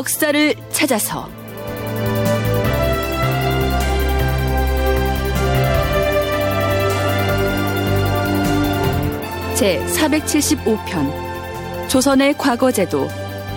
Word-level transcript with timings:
역사를 0.00 0.54
찾아서 0.70 1.28
제 9.54 9.78
475편 9.84 11.88
조선의 11.90 12.38
과거제도 12.38 13.08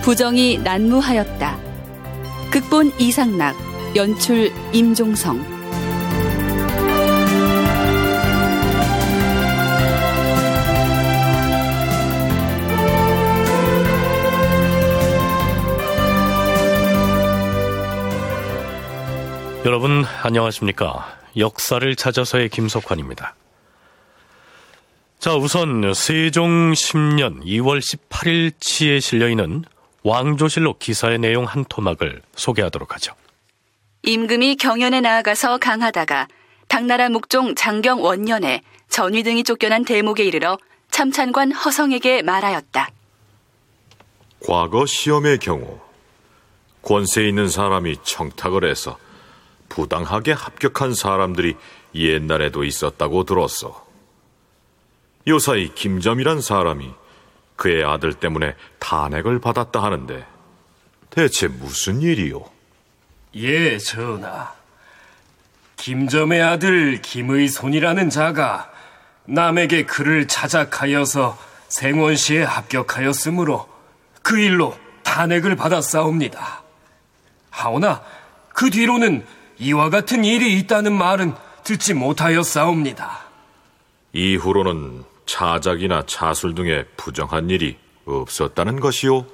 부정이 0.01 0.57
난무하였다. 0.57 1.57
극본 2.51 2.91
이상락 2.99 3.55
연출 3.95 4.51
임종성 4.73 5.52
여러분 19.65 20.03
안녕하십니까? 20.21 21.17
역사를 21.37 21.95
찾아서의 21.95 22.49
김석환입니다. 22.49 23.33
자, 25.19 25.35
우선 25.35 25.93
세종 25.93 26.73
10년 26.73 27.41
2월 27.45 27.79
18일치에 27.79 28.99
실려 28.99 29.29
있는 29.29 29.63
왕조실록 30.03 30.79
기사의 30.79 31.19
내용 31.19 31.45
한 31.45 31.63
토막을 31.63 32.21
소개하도록 32.35 32.93
하죠. 32.95 33.13
임금이 34.01 34.57
경연에 34.57 34.99
나아가서 34.99 35.59
강하다가 35.59 36.27
당나라 36.67 37.07
묵종 37.07 37.55
장경 37.55 38.03
원년에 38.03 38.63
전위 38.89 39.23
등이 39.23 39.45
쫓겨난 39.45 39.85
대목에 39.85 40.25
이르러 40.25 40.57
참찬관 40.91 41.53
허성에게 41.53 42.21
말하였다. 42.21 42.89
과거 44.45 44.85
시험의 44.85 45.37
경우 45.37 45.79
권세 46.81 47.25
있는 47.25 47.47
사람이 47.47 47.95
청탁을 48.03 48.69
해서 48.69 48.97
부당하게 49.73 50.33
합격한 50.33 50.93
사람들이 50.93 51.55
옛날에도 51.95 52.63
있었다고 52.63 53.23
들었어. 53.23 53.83
요사이 55.27 55.73
김점이란 55.73 56.41
사람이 56.41 56.91
그의 57.55 57.83
아들 57.83 58.13
때문에 58.13 58.55
탄핵을 58.77 59.39
받았다 59.39 59.81
하는데 59.81 60.27
대체 61.09 61.47
무슨 61.47 62.01
일이요? 62.01 62.45
예, 63.35 63.79
전하. 63.79 64.53
김점의 65.77 66.43
아들 66.43 67.01
김의손이라는 67.01 68.11
자가 68.11 68.71
남에게 69.25 69.85
그를 69.85 70.27
자작하여서 70.27 71.35
생원시에 71.69 72.43
합격하였으므로 72.43 73.67
그 74.21 74.37
일로 74.37 74.77
탄핵을 75.01 75.55
받았사옵니다. 75.55 76.61
하오나 77.49 78.03
그 78.49 78.69
뒤로는 78.69 79.25
이와 79.59 79.89
같은 79.89 80.25
일이 80.25 80.57
있다는 80.59 80.93
말은 80.93 81.33
듣지 81.63 81.93
못하였사옵니다. 81.93 83.19
이후로는 84.13 85.03
차작이나 85.25 86.03
차술 86.05 86.55
등의 86.55 86.85
부정한 86.97 87.49
일이 87.49 87.77
없었다는 88.05 88.79
것이요? 88.79 89.25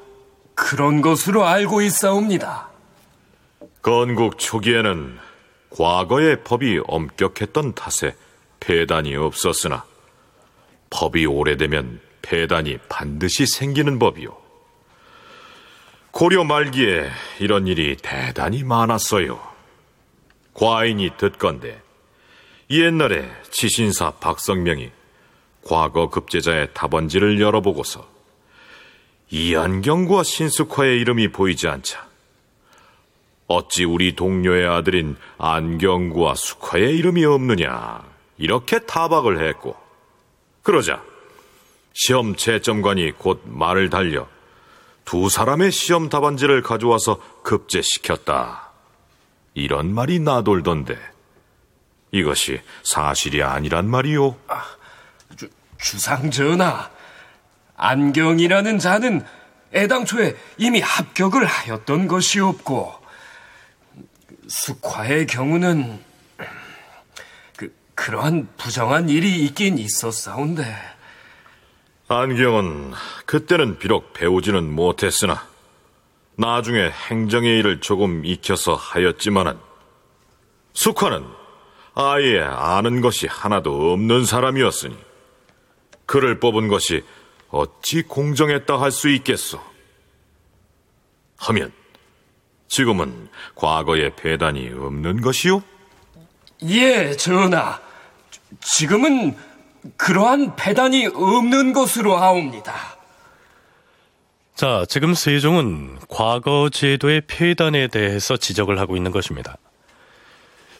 그런 0.55 1.01
것으로 1.01 1.45
알고 1.45 1.81
있사옵니다. 1.81 2.69
건국 3.81 4.37
초기에는 4.37 5.17
과거의 5.69 6.43
법이 6.43 6.81
엄격했던 6.85 7.75
탓에 7.75 8.15
폐단이 8.59 9.15
없었으나 9.15 9.85
법이 10.89 11.25
오래되면 11.25 12.01
폐단이 12.21 12.77
반드시 12.89 13.45
생기는 13.45 13.99
법이요. 13.99 14.35
고려 16.11 16.43
말기에 16.43 17.09
이런 17.39 17.67
일이 17.67 17.95
대단히 17.95 18.63
많았어요. 18.63 19.48
과인이 20.59 21.11
듣건데 21.17 21.81
옛날에 22.69 23.31
지신사 23.49 24.11
박성명이 24.11 24.91
과거 25.65 26.09
급제자의 26.09 26.73
답원지를 26.73 27.39
열어보고서 27.39 28.05
이안경과 29.29 30.23
신숙화의 30.23 30.99
이름이 30.99 31.29
보이지 31.29 31.69
않자 31.69 32.05
어찌 33.47 33.85
우리 33.85 34.17
동료의 34.17 34.67
아들인 34.67 35.15
안경구와 35.37 36.35
숙화의 36.35 36.93
이름이 36.97 37.23
없느냐 37.23 38.03
이렇게 38.37 38.79
타박을 38.79 39.47
했고 39.47 39.77
그러자 40.61 41.01
시험 41.93 42.35
채점관이 42.35 43.13
곧 43.17 43.43
말을 43.45 43.89
달려 43.89 44.27
두 45.05 45.29
사람의 45.29 45.71
시험 45.71 46.09
답안지를 46.09 46.61
가져와서 46.61 47.19
급제시켰다. 47.43 48.68
이런 49.59 49.93
말이 49.93 50.19
나돌던데 50.19 50.97
이것이 52.11 52.61
사실이 52.83 53.43
아니란 53.43 53.87
말이오. 53.87 54.35
주, 55.37 55.49
주상 55.77 56.31
전하, 56.31 56.89
안경이라는 57.75 58.79
자는 58.79 59.25
애당초에 59.73 60.35
이미 60.57 60.81
합격을 60.81 61.45
하였던 61.45 62.07
것이었고 62.07 62.93
숙화의 64.47 65.27
경우는 65.27 65.99
그 67.55 67.73
그러한 67.93 68.49
부정한 68.57 69.09
일이 69.09 69.43
있긴 69.45 69.77
있었사온데 69.77 70.65
안경은 72.07 72.93
그때는 73.27 73.77
비록 73.77 74.13
배우지는 74.13 74.73
못했으나 74.73 75.47
나중에 76.39 76.89
행정의 77.09 77.59
일을 77.59 77.81
조금 77.81 78.25
익혀서 78.25 78.73
하였지만은 78.75 79.59
숙화는 80.71 81.25
아예 81.95 82.39
아는 82.39 83.01
것이 83.01 83.27
하나도 83.27 83.91
없는 83.91 84.23
사람이었으니 84.23 84.97
그를 86.05 86.39
뽑은 86.39 86.69
것이 86.69 87.03
어찌 87.49 88.03
공정했다 88.03 88.79
할 88.79 88.91
수 88.91 89.09
있겠소? 89.09 89.59
하면 91.39 91.73
지금은 92.69 93.27
과거의 93.55 94.15
배단이 94.15 94.69
없는 94.69 95.19
것이요? 95.19 95.61
예, 96.63 97.11
전하. 97.17 97.81
지금은 98.61 99.35
그러한 99.97 100.55
배단이 100.55 101.07
없는 101.07 101.73
것으로 101.73 102.17
아옵니다. 102.17 102.98
자, 104.59 104.83
지금 104.89 105.13
세종은 105.13 105.99
과거 106.09 106.69
제도의 106.69 107.21
폐단에 107.27 107.87
대해서 107.87 108.35
지적을 108.35 108.77
하고 108.77 108.97
있는 108.97 109.09
것입니다. 109.11 109.55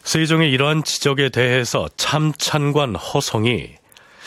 세종의 0.02 0.52
이러한 0.52 0.84
지적에 0.84 1.30
대해서 1.30 1.88
참찬관 1.96 2.94
허성이 2.94 3.70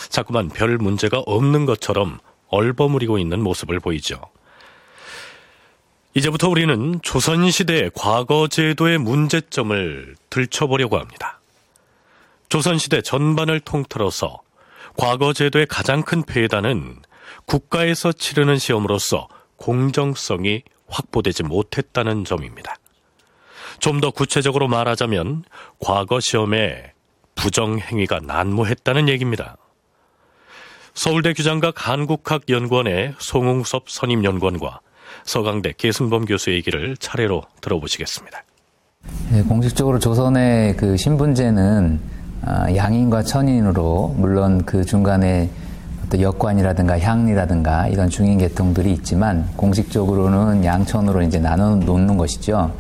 자꾸만 0.10 0.50
별 0.50 0.80
문제가 0.80 1.20
없는 1.20 1.68
것처럼 1.68 2.18
얼버무리고 2.48 3.20
있는 3.20 3.44
모습을 3.44 3.80
보이죠. 3.80 4.20
이제부터 6.16 6.50
우리는 6.50 7.00
조선시대의 7.04 7.92
과거 7.94 8.48
제도의 8.48 8.98
문제점을 8.98 10.16
들춰보려고 10.32 10.98
합니다. 10.98 11.42
조선시대 12.50 13.04
전반을 13.04 13.60
통틀어서 13.60 14.42
과거 14.98 15.32
제도의 15.32 15.68
가장 15.68 16.02
큰 16.02 16.24
폐단은 16.24 16.98
국가에서 17.46 18.12
치르는 18.12 18.58
시험으로서 18.58 19.28
공정성이 19.58 20.64
확보되지 20.88 21.44
못했다는 21.44 22.26
점입니다. 22.26 22.76
좀 23.80 24.00
더 24.00 24.12
구체적으로 24.12 24.68
말하자면 24.68 25.44
과거 25.80 26.20
시험에 26.20 26.94
부정행위가 27.36 28.20
난무했다는 28.20 29.10
얘기입니다. 29.10 29.58
서울대 30.94 31.34
규장각 31.34 31.90
한국학연구원의 31.90 33.16
송웅섭 33.18 33.90
선임연구원과 33.90 34.80
서강대 35.26 35.74
계승범 35.78 36.26
교수의 36.26 36.58
얘기를 36.58 36.96
차례로 36.98 37.44
들어보시겠습니다. 37.62 38.44
네, 39.32 39.42
공식적으로 39.44 40.00
조선의 40.00 40.78
그 40.78 40.96
신분제는 40.96 42.00
아, 42.46 42.74
양인과 42.76 43.24
천인으로 43.24 44.16
물론 44.18 44.66
그 44.66 44.86
중간에 44.86 45.50
어떤 46.06 46.22
역관이라든가 46.22 47.00
향리라든가 47.00 47.88
이런 47.88 48.10
중인 48.10 48.38
계통들이 48.38 48.92
있지만 48.94 49.48
공식적으로는 49.56 50.66
양천으로 50.66 51.22
이제 51.24 51.40
나눠 51.40 51.76
놓는 51.76 52.18
것이죠. 52.18 52.72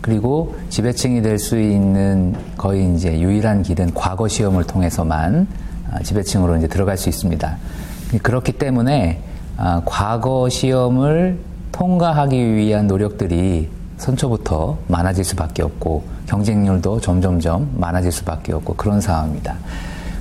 그리고 0.00 0.56
지배층이 0.70 1.20
될 1.22 1.38
수 1.38 1.58
있는 1.60 2.34
거의 2.56 2.94
이제 2.94 3.20
유일한 3.20 3.62
길은 3.62 3.92
과거 3.94 4.28
시험을 4.28 4.64
통해서만 4.64 5.46
아, 5.90 6.02
지배층으로 6.02 6.56
이제 6.56 6.68
들어갈 6.68 6.96
수 6.96 7.08
있습니다. 7.08 7.56
그렇기 8.22 8.52
때문에 8.52 9.22
아, 9.56 9.82
과거 9.84 10.48
시험을 10.48 11.38
통과하기 11.72 12.54
위한 12.54 12.86
노력들이 12.86 13.68
선초부터 13.98 14.78
많아질 14.88 15.24
수밖에 15.24 15.62
없고 15.62 16.04
경쟁률도 16.26 17.00
점점점 17.00 17.70
많아질 17.76 18.10
수밖에 18.10 18.52
없고 18.54 18.74
그런 18.74 19.00
상황입니다. 19.00 19.56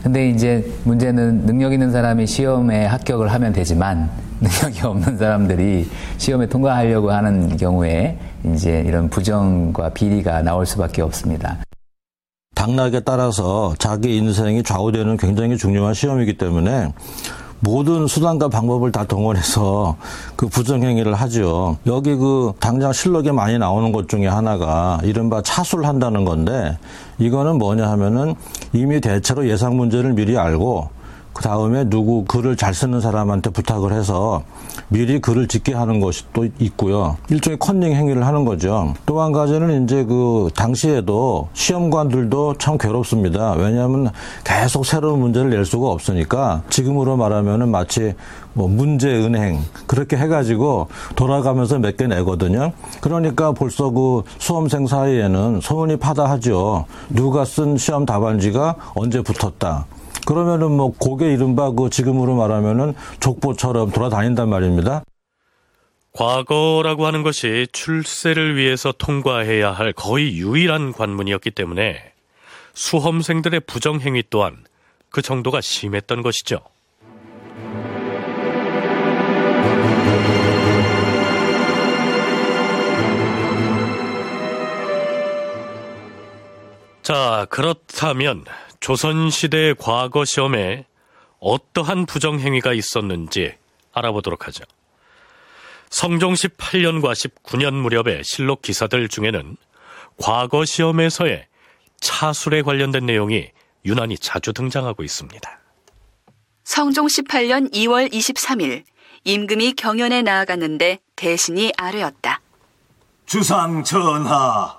근데 0.03 0.29
이제 0.29 0.65
문제는 0.85 1.45
능력 1.45 1.73
있는 1.73 1.91
사람이 1.91 2.25
시험에 2.25 2.85
합격을 2.85 3.31
하면 3.33 3.53
되지만 3.53 4.09
능력이 4.39 4.85
없는 4.85 5.17
사람들이 5.17 5.89
시험에 6.17 6.47
통과하려고 6.47 7.11
하는 7.11 7.57
경우에 7.57 8.17
이제 8.45 8.83
이런 8.87 9.09
부정과 9.09 9.89
비리가 9.89 10.41
나올 10.41 10.65
수밖에 10.65 11.01
없습니다. 11.01 11.57
당락에 12.55 13.01
따라서 13.01 13.73
자기 13.79 14.17
인생이 14.17 14.63
좌우되는 14.63 15.17
굉장히 15.17 15.57
중요한 15.57 15.93
시험이기 15.93 16.37
때문에 16.37 16.93
모든 17.61 18.07
수단과 18.07 18.47
방법을 18.47 18.91
다 18.91 19.03
동원해서 19.03 19.97
그 20.35 20.47
부정행위를 20.47 21.13
하죠. 21.13 21.77
여기 21.85 22.15
그 22.15 22.53
당장 22.59 22.93
실록에 22.93 23.31
많이 23.31 23.57
나오는 23.57 23.91
것 23.91 24.07
중에 24.07 24.27
하나가 24.27 24.99
이른바 25.03 25.41
차수를 25.41 25.85
한다는 25.85 26.25
건데 26.25 26.77
이거는 27.17 27.57
뭐냐 27.57 27.89
하면은 27.91 28.35
이미 28.73 29.01
대체로 29.01 29.47
예상 29.47 29.75
문제를 29.75 30.13
미리 30.13 30.37
알고 30.37 30.89
그 31.33 31.43
다음에 31.43 31.85
누구 31.89 32.25
글을 32.25 32.57
잘 32.57 32.73
쓰는 32.73 32.99
사람한테 32.99 33.51
부탁을 33.51 33.93
해서 33.93 34.43
미리 34.89 35.19
글을 35.21 35.47
짓게 35.47 35.73
하는 35.73 35.99
것이 35.99 36.23
또 36.33 36.45
있고요. 36.59 37.17
일종의 37.29 37.59
컨닝 37.59 37.93
행위를 37.93 38.25
하는 38.25 38.43
거죠. 38.45 38.93
또 39.05 39.19
한 39.19 39.31
가지는 39.33 39.83
이제 39.83 40.03
그 40.05 40.49
당시에도 40.55 41.49
시험관들도 41.53 42.55
참 42.57 42.77
괴롭습니다. 42.77 43.51
왜냐하면 43.53 44.09
계속 44.43 44.85
새로운 44.85 45.19
문제를 45.19 45.49
낼 45.49 45.65
수가 45.65 45.89
없으니까 45.89 46.63
지금으로 46.69 47.17
말하면은 47.17 47.69
마치 47.69 48.15
뭐 48.53 48.67
문제 48.67 49.09
은행 49.09 49.59
그렇게 49.87 50.17
해가지고 50.17 50.87
돌아가면서 51.15 51.77
몇 51.79 51.97
개 51.97 52.07
내거든요. 52.07 52.71
그러니까 53.01 53.51
벌써 53.51 53.89
그 53.89 54.23
수험생 54.37 54.87
사이에는 54.87 55.59
소문이 55.61 55.97
파다하죠. 55.97 56.85
누가 57.09 57.43
쓴 57.45 57.75
시험 57.77 58.05
답안지가 58.05 58.75
언제 58.95 59.21
붙었다. 59.21 59.85
그러면은 60.25 60.71
뭐 60.71 60.93
고개 60.97 61.31
이른바 61.31 61.71
그 61.71 61.89
지금으로 61.89 62.35
말하면은 62.35 62.93
족보처럼 63.19 63.91
돌아다닌단 63.91 64.49
말입니다. 64.49 65.03
과거라고 66.13 67.05
하는 67.05 67.23
것이 67.23 67.67
출세를 67.71 68.55
위해서 68.55 68.91
통과해야 68.91 69.71
할 69.71 69.93
거의 69.93 70.37
유일한 70.37 70.91
관문이었기 70.91 71.51
때문에 71.51 72.13
수험생들의 72.73 73.61
부정행위 73.61 74.23
또한 74.29 74.57
그 75.09 75.21
정도가 75.21 75.61
심했던 75.61 76.21
것이죠. 76.21 76.59
자, 87.01 87.47
그렇다면 87.49 88.45
조선시대 88.79 89.75
과거 89.77 90.25
시험에 90.25 90.85
어떠한 91.39 92.05
부정행위가 92.05 92.73
있었는지 92.73 93.55
알아보도록 93.93 94.47
하죠. 94.47 94.63
성종 95.89 96.33
18년과 96.33 97.13
19년 97.13 97.73
무렵의 97.73 98.23
실록 98.23 98.61
기사들 98.61 99.09
중에는 99.09 99.57
과거 100.17 100.65
시험에서의 100.65 101.47
차술에 101.99 102.61
관련된 102.61 103.05
내용이 103.05 103.49
유난히 103.85 104.17
자주 104.17 104.53
등장하고 104.53 105.03
있습니다. 105.03 105.59
성종 106.63 107.07
18년 107.07 107.73
2월 107.73 108.11
23일 108.11 108.83
임금이 109.23 109.73
경연에 109.73 110.21
나아갔는데 110.21 110.99
대신이 111.15 111.73
아뢰었다. 111.77 112.41
주상 113.25 113.83
전하, 113.83 114.77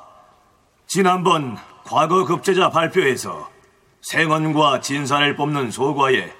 지난번 0.86 1.56
과거 1.84 2.24
급제자 2.24 2.70
발표에서 2.70 3.50
생원과 4.02 4.80
진사를 4.80 5.36
뽑는 5.36 5.70
소과에 5.70 6.32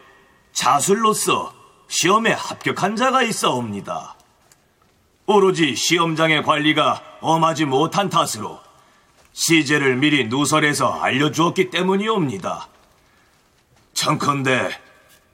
자술로서 0.53 1.53
시험에 1.89 2.33
합격한 2.33 2.97
자가 2.97 3.23
있어옵니다. 3.23 4.17
오로지 5.27 5.77
시험장의 5.77 6.43
관리가 6.43 7.03
엄하지 7.21 7.65
못한 7.65 8.09
탓으로 8.09 8.61
시제를 9.33 9.97
미리 9.97 10.27
누설해서 10.27 11.01
알려주었기 11.01 11.71
때문이옵니다. 11.71 12.69
청컨대 13.95 14.71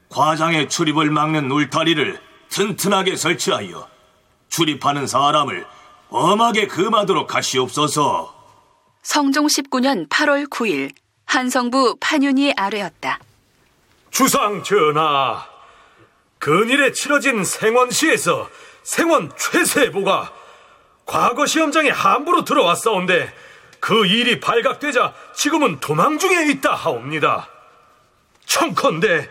과장의 0.08 0.68
출입을 0.68 1.10
막는 1.10 1.50
울타리를 1.50 2.20
튼튼하게 2.48 3.16
설치하여 3.16 3.88
출입하는 4.48 5.06
사람을 5.06 5.66
엄하게 6.08 6.66
금하도록 6.66 7.34
하시옵소서. 7.34 8.34
성종 9.02 9.46
19년 9.46 10.08
8월 10.08 10.48
9일 10.48 10.92
한성부 11.26 11.98
판윤이 12.00 12.54
아뢰었다. 12.56 13.18
주상 14.10 14.62
전하, 14.62 15.46
근일에 16.38 16.92
치러진 16.92 17.44
생원시에서 17.44 18.48
생원 18.82 19.30
최세보가 19.36 20.32
과거 21.04 21.44
시험장에 21.46 21.90
함부로 21.90 22.44
들어왔사온데 22.44 23.32
그 23.80 24.06
일이 24.06 24.40
발각되자 24.40 25.12
지금은 25.34 25.80
도망 25.80 26.18
중에 26.18 26.50
있다 26.50 26.74
하옵니다. 26.74 27.48
청컨대 28.46 29.28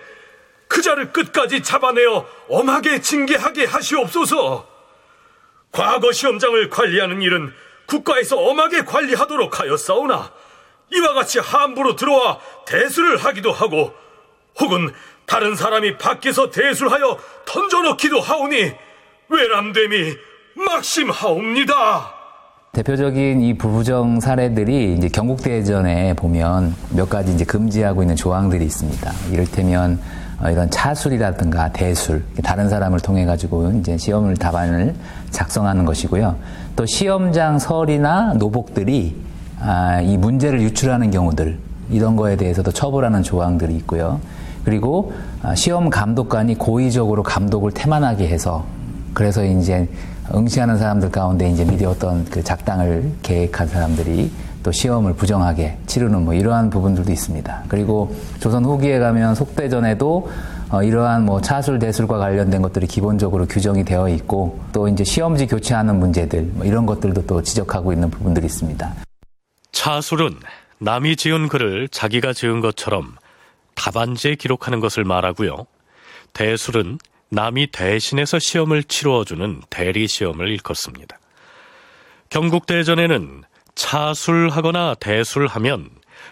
그 0.68 0.81
자를 0.81 1.12
끝까지 1.12 1.63
잡아내어 1.63 2.27
엄하게 2.50 3.01
징계하게 3.01 3.65
하시옵소서. 3.65 4.68
과거 5.71 6.12
시험장을 6.12 6.69
관리하는 6.69 7.21
일은 7.21 7.53
국가에서 7.88 8.38
엄하게 8.38 8.83
관리하도록 8.83 9.59
하였사오나 9.59 10.31
이와 10.93 11.13
같이 11.13 11.39
함부로 11.39 11.95
들어와 11.95 12.39
대수를 12.65 13.17
하기도 13.17 13.51
하고 13.51 13.91
혹은 14.59 14.91
다른 15.25 15.55
사람이 15.55 15.97
밖에서 15.97 16.51
대술하여 16.51 17.17
던져놓기도 17.45 18.19
하오니 18.19 18.71
외람됨이 19.29 20.15
막심하옵니다. 20.55 22.13
대표적인 22.71 23.41
이 23.41 23.57
부부정 23.57 24.19
사례들이 24.19 24.95
이제 24.95 25.07
경국대전에 25.07 26.13
보면 26.13 26.75
몇 26.91 27.09
가지 27.09 27.33
이제 27.33 27.45
금지하고 27.45 28.03
있는 28.03 28.15
조항들이 28.15 28.65
있습니다. 28.65 29.11
이를테면 29.31 29.99
어, 30.41 30.49
이런 30.49 30.69
차술이라든가 30.69 31.71
대술, 31.71 32.23
다른 32.43 32.69
사람을 32.69 32.99
통해 32.99 33.23
가지고 33.23 33.71
이제 33.79 33.97
시험을 33.97 34.35
답안을 34.35 34.93
작성하는 35.29 35.85
것이고요. 35.85 36.37
또 36.75 36.85
시험장 36.85 37.59
설이나 37.59 38.33
노복들이 38.33 39.15
아, 39.60 40.02
이 40.02 40.18
문제를 40.18 40.62
유출하는 40.62 41.12
경우들 41.12 41.57
이런 41.90 42.16
거에 42.16 42.35
대해서도 42.35 42.71
처벌하는 42.71 43.24
조항들이 43.24 43.76
있고요. 43.78 44.19
그리고 44.64 45.14
아, 45.42 45.56
시험 45.56 45.90
감독관이 45.90 46.56
고의적으로 46.56 47.24
감독을 47.24 47.71
태만하게 47.71 48.28
해서 48.28 48.66
그래서 49.14 49.45
이제 49.45 49.88
응시하는 50.33 50.78
사람들 50.78 51.12
가운데 51.12 51.50
이제 51.50 51.64
미리 51.64 51.85
어떤 51.85 52.26
그 52.26 52.44
작당을 52.44 53.12
계획한 53.21 53.68
사람들이 53.68 54.31
또 54.64 54.71
시험을 54.71 55.14
부정하게 55.14 55.78
치르는 55.85 56.26
뭐 56.26 56.33
이러한 56.33 56.71
부분들도 56.71 57.12
있습니다. 57.12 57.64
그리고 57.68 58.16
조선 58.40 58.66
후기에 58.66 58.97
가면 58.97 59.35
속대전에도 59.35 60.28
어, 60.71 60.81
이러한 60.81 61.26
뭐 61.26 61.40
차술 61.40 61.78
대술과 61.78 62.18
관련된 62.18 62.64
것들이 62.64 62.88
기본적으로 62.88 63.45
규정이 63.45 63.85
되어 63.85 64.09
있고 64.09 64.59
또 64.74 64.88
이제 64.88 65.04
시험지 65.04 65.45
교체하는 65.45 66.00
문제들 66.00 66.50
뭐 66.56 66.66
이런 66.66 66.88
것들도 66.88 67.28
또 67.28 67.44
지적하고 67.44 67.94
있는 67.94 68.09
부분들이 68.09 68.47
있습니다. 68.47 69.05
차술은 69.75 70.39
남이 70.79 71.17
지은 71.17 71.49
글을 71.49 71.89
자기가 71.89 72.31
지은 72.31 72.61
것처럼 72.61 73.17
답안지에 73.75 74.35
기록하는 74.35 74.79
것을 74.79 75.03
말하고요. 75.03 75.67
대술은 76.31 76.97
남이 77.27 77.67
대신해서 77.67 78.39
시험을 78.39 78.85
치루어주는 78.85 79.63
대리 79.69 80.07
시험을 80.07 80.47
일컫습니다. 80.47 81.19
경국대전에는 82.29 83.44
차술하거나 83.75 84.95
대술하면 84.95 85.89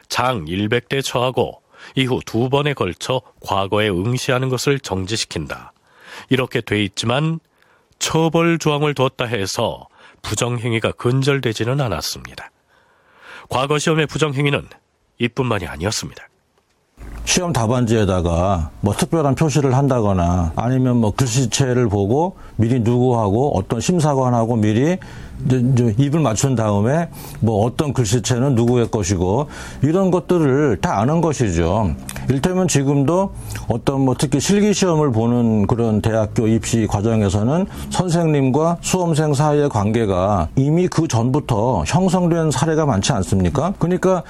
장 0.08 0.46
100대 0.46 1.04
처하고 1.04 1.62
이후 1.96 2.22
두 2.26 2.50
번에 2.50 2.74
걸쳐 2.74 3.22
과거에 3.42 3.90
응시하는 3.90 4.48
것을 4.48 4.80
정지시킨다. 4.80 5.74
이렇게 6.30 6.62
돼 6.62 6.82
있지만 6.86 7.42
처벌 8.00 8.58
조항을 8.58 8.94
뒀다 8.94 9.26
해서 9.26 9.90
부정행위가 10.22 10.94
근절되지는 10.94 11.82
않았습니다. 11.82 12.53
과거 13.50 13.80
시험의 13.80 14.08
부정행위는 14.08 14.68
이뿐만이 15.20 15.68
아니었습니다. 15.68 16.28
시험 17.26 17.54
답안지에다가 17.54 18.70
뭐 18.82 18.94
특별한 18.94 19.36
표시를 19.36 19.76
한다거나 19.76 20.52
아니면 20.56 20.98
뭐 20.98 21.12
글씨체를 21.12 21.88
보고 21.88 22.36
미리 22.58 22.80
누구하고 22.82 23.58
어떤 23.58 23.80
심사관하고 23.80 24.58
미리 24.58 24.98
입을 25.98 26.20
맞춘 26.20 26.56
다음에 26.56 27.10
뭐 27.40 27.66
어떤 27.66 27.92
글씨체는 27.92 28.56
누구의 28.56 28.92
것이고 28.92 29.48
이런 29.82 30.12
것들을 30.12 30.78
다 30.80 31.00
아는 31.00 31.22
것이죠. 31.22 31.96
일테면 32.30 32.68
지금도 32.68 33.32
어떤 33.68 34.02
뭐 34.02 34.16
특히 34.18 34.40
실기 34.40 34.74
시험을 34.74 35.12
보는 35.12 35.68
그런 35.68 36.02
대학교 36.02 36.48
입시 36.48 36.88
과정에서는 36.88 37.66
선생님과 37.90 38.78
수험생 38.82 39.34
사이의 39.34 39.70
관계가 39.70 40.50
이미 40.56 40.88
그 40.88 41.08
전부터 41.08 41.84
형성된 41.88 42.52
사례가 42.52 42.86
많지 42.86 43.12
않습니까? 43.12 43.74
그러니까 43.80 44.24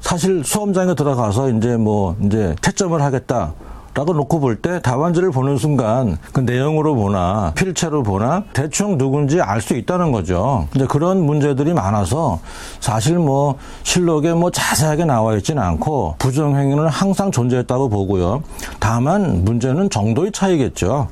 사실 0.00 0.42
수험장에 0.44 0.94
들어가서 0.94 1.50
이제 1.50 1.76
뭐 1.76 2.16
이제 2.22 2.54
채점을 2.60 3.00
하겠다. 3.00 3.52
라고 3.92 4.12
놓고 4.12 4.38
볼 4.38 4.62
때 4.62 4.80
답안지를 4.80 5.32
보는 5.32 5.56
순간 5.56 6.16
그 6.32 6.38
내용으로 6.40 6.94
보나 6.94 7.52
필체로 7.56 8.04
보나 8.04 8.44
대충 8.52 8.96
누군지 8.98 9.40
알 9.40 9.60
수 9.60 9.74
있다는 9.74 10.12
거죠. 10.12 10.68
근데 10.72 10.86
그런 10.86 11.20
문제들이 11.26 11.74
많아서 11.74 12.38
사실 12.78 13.18
뭐 13.18 13.56
실록에 13.82 14.32
뭐 14.32 14.52
자세하게 14.52 15.06
나와 15.06 15.34
있지는 15.36 15.60
않고 15.60 16.14
부정행위는 16.20 16.86
항상 16.86 17.32
존재했다고 17.32 17.88
보고요. 17.88 18.44
다만 18.78 19.44
문제는 19.44 19.90
정도의 19.90 20.30
차이겠죠. 20.30 21.08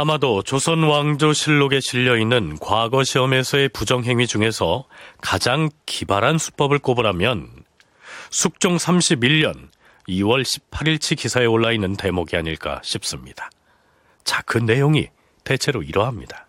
아마도 0.00 0.44
조선 0.44 0.84
왕조실록에 0.84 1.80
실려 1.80 2.16
있는 2.16 2.56
과거 2.60 3.02
시험에서의 3.02 3.68
부정행위 3.70 4.28
중에서 4.28 4.84
가장 5.20 5.70
기발한 5.86 6.38
수법을 6.38 6.78
꼽으라면 6.78 7.48
숙종 8.30 8.76
31년 8.76 9.56
2월 10.08 10.44
18일치 10.44 11.18
기사에 11.18 11.46
올라 11.46 11.72
있는 11.72 11.96
대목이 11.96 12.36
아닐까 12.36 12.80
싶습니다. 12.84 13.50
자, 14.22 14.40
그 14.42 14.58
내용이 14.58 15.08
대체로 15.42 15.82
이러합니다. 15.82 16.46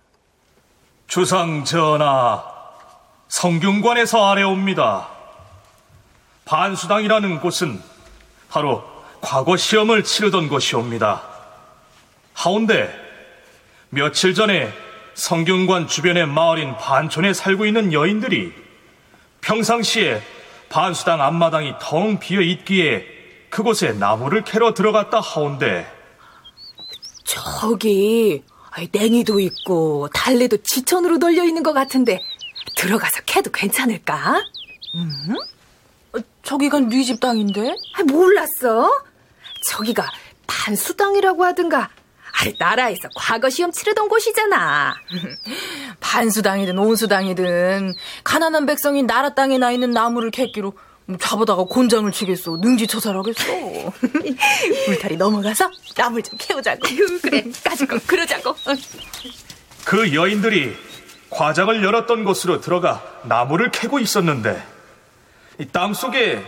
주상 1.08 1.64
전하, 1.66 2.44
성균관에서 3.30 4.30
아래옵니다. 4.30 5.10
반수당이라는 6.46 7.40
곳은 7.40 7.82
바로 8.52 8.84
과거 9.22 9.58
시험을 9.58 10.04
치르던 10.04 10.50
곳이옵니다. 10.50 11.24
하운데 12.36 13.09
며칠 13.90 14.34
전에 14.34 14.72
성균관 15.16 15.88
주변의 15.88 16.28
마을인 16.28 16.76
반촌에 16.78 17.34
살고 17.34 17.66
있는 17.66 17.92
여인들이 17.92 18.54
평상시에 19.42 20.22
반수당 20.70 21.22
앞마당이 21.22 21.74
텅 21.82 22.20
비어 22.20 22.42
있기에 22.42 23.06
그곳에 23.50 23.94
나무를 23.94 24.44
캐러 24.44 24.74
들어갔다 24.74 25.20
하온데 25.20 25.88
저기 27.26 28.44
냉이도 28.92 29.40
있고 29.40 30.08
달래도 30.14 30.58
지천으로 30.64 31.18
널려 31.18 31.44
있는 31.44 31.64
것 31.64 31.74
같은데 31.74 32.22
들어가서 32.78 33.22
캐도 33.26 33.52
괜찮을까? 33.52 34.42
음? 34.96 35.36
저기가 36.44 36.80
네 36.80 37.04
집 37.04 37.20
땅인데? 37.20 37.76
아, 37.96 38.04
몰랐어? 38.04 38.90
저기가 39.68 40.10
반수당이라고 40.48 41.44
하든가 41.46 41.90
아니, 42.40 42.54
나라에서 42.58 43.10
과거 43.16 43.50
시험 43.50 43.72
치르던 43.72 44.08
곳이잖아. 44.08 44.96
반수당이든 46.00 46.78
온수당이든 46.78 47.94
가난한 48.24 48.66
백성이 48.66 49.04
나라 49.04 49.34
땅에 49.34 49.58
나 49.58 49.72
있는 49.72 49.92
나무를 49.92 50.32
캤기로 50.32 50.74
잡아다가 51.20 51.64
곤장을 51.64 52.10
치겠어. 52.12 52.58
능지처살하겠어. 52.58 53.44
울타리 54.90 55.18
넘어가서 55.18 55.70
나물 55.98 56.24
좀 56.24 56.38
캐오자고. 56.40 56.80
그래, 57.22 57.44
까짓거 57.64 58.00
그러자고. 58.08 58.56
그 59.84 60.14
여인들이 60.14 60.78
과장을 61.32 61.84
열었던 61.84 62.24
곳으로 62.24 62.62
들어가 62.62 63.04
나무를 63.24 63.72
캐고 63.72 64.00
있었는데 64.00 64.64
땅 65.74 65.94
속에 65.94 66.42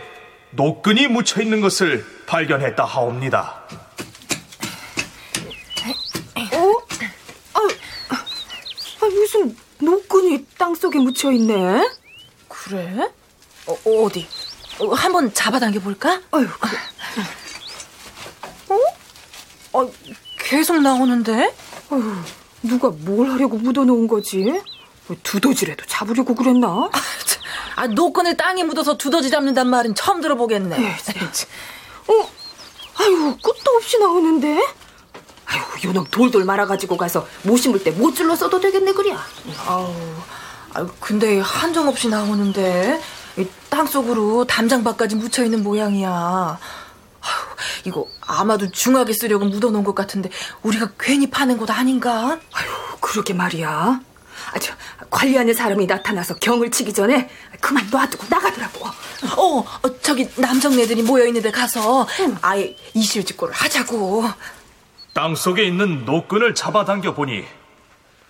노끈이 0.52 1.08
묻혀 1.08 1.42
있는 1.42 1.60
것을 1.60 2.06
발견했다 2.26 2.82
하옵니다. 2.84 3.62
아, 9.02 9.06
무슨 9.06 9.56
노끈이 9.80 10.46
땅 10.56 10.70
속에 10.82 10.98
묻혀 10.98 11.30
있네? 11.30 11.88
그래? 12.48 13.08
어, 13.66 13.72
어디? 14.02 14.26
어, 14.80 14.92
한번 14.94 15.32
잡아당겨 15.32 15.78
볼까? 15.78 16.20
어휴, 16.32 16.48
그래. 16.58 16.78
어? 18.68 19.80
어? 19.80 19.90
계속 20.38 20.80
나오는데? 20.80 21.54
어휴, 21.90 22.16
누가 22.64 22.90
뭘 22.90 23.30
하려고 23.30 23.58
묻어놓은 23.58 24.08
거지? 24.08 24.60
뭐 25.06 25.16
두더지라도 25.22 25.84
잡으려고 25.86 26.34
그랬나? 26.34 26.90
아, 27.76 27.86
노끈을 27.86 28.36
땅에 28.36 28.64
묻어서 28.64 28.98
두더지 28.98 29.30
잡는단 29.30 29.68
말은 29.68 29.94
처음 29.94 30.20
들어보겠네. 30.20 30.76
에이, 30.78 30.84
어? 32.08 32.30
아유, 32.96 33.36
끝도 33.40 33.70
없이 33.76 33.98
나오는데? 34.00 34.58
아유, 35.46 35.62
요놈 35.84 36.06
돌돌 36.10 36.44
말아가지고 36.44 36.96
가서 36.96 37.28
못 37.44 37.56
심을 37.56 37.84
때 37.84 37.92
못줄러 37.92 38.34
써도 38.34 38.58
되겠네, 38.60 38.92
그랴. 38.92 39.16
아우, 39.68 39.94
아유, 40.74 40.88
근데 41.00 41.40
한정없이 41.40 42.08
나오는데 42.08 43.00
땅 43.68 43.86
속으로 43.86 44.44
담장밭까지 44.44 45.16
묻혀있는 45.16 45.62
모양이야. 45.62 46.10
아유, 46.10 47.34
이거 47.84 48.06
아마도 48.20 48.70
중하게 48.70 49.12
쓰려고 49.12 49.44
묻어놓은 49.46 49.84
것 49.84 49.94
같은데 49.94 50.30
우리가 50.62 50.92
괜히 50.98 51.30
파는 51.30 51.58
곳 51.58 51.70
아닌가? 51.70 52.38
아유, 52.52 52.66
그러게 53.00 53.34
말이야. 53.34 54.00
아주 54.54 54.72
관리하는 55.10 55.54
사람이 55.54 55.86
나타나서 55.86 56.36
경을 56.36 56.70
치기 56.70 56.92
전에 56.92 57.28
그만 57.60 57.88
놔두고 57.90 58.26
나가더라고. 58.28 58.86
어, 59.36 59.58
어 59.60 60.00
저기 60.00 60.28
남정네들이 60.36 61.02
모여있는데 61.02 61.50
가서 61.50 62.06
응. 62.20 62.36
아예 62.42 62.76
이실직고를 62.94 63.54
하자고. 63.54 64.24
땅 65.14 65.34
속에 65.34 65.64
있는 65.64 66.04
노끈을 66.04 66.54
잡아당겨 66.54 67.14
보니 67.14 67.44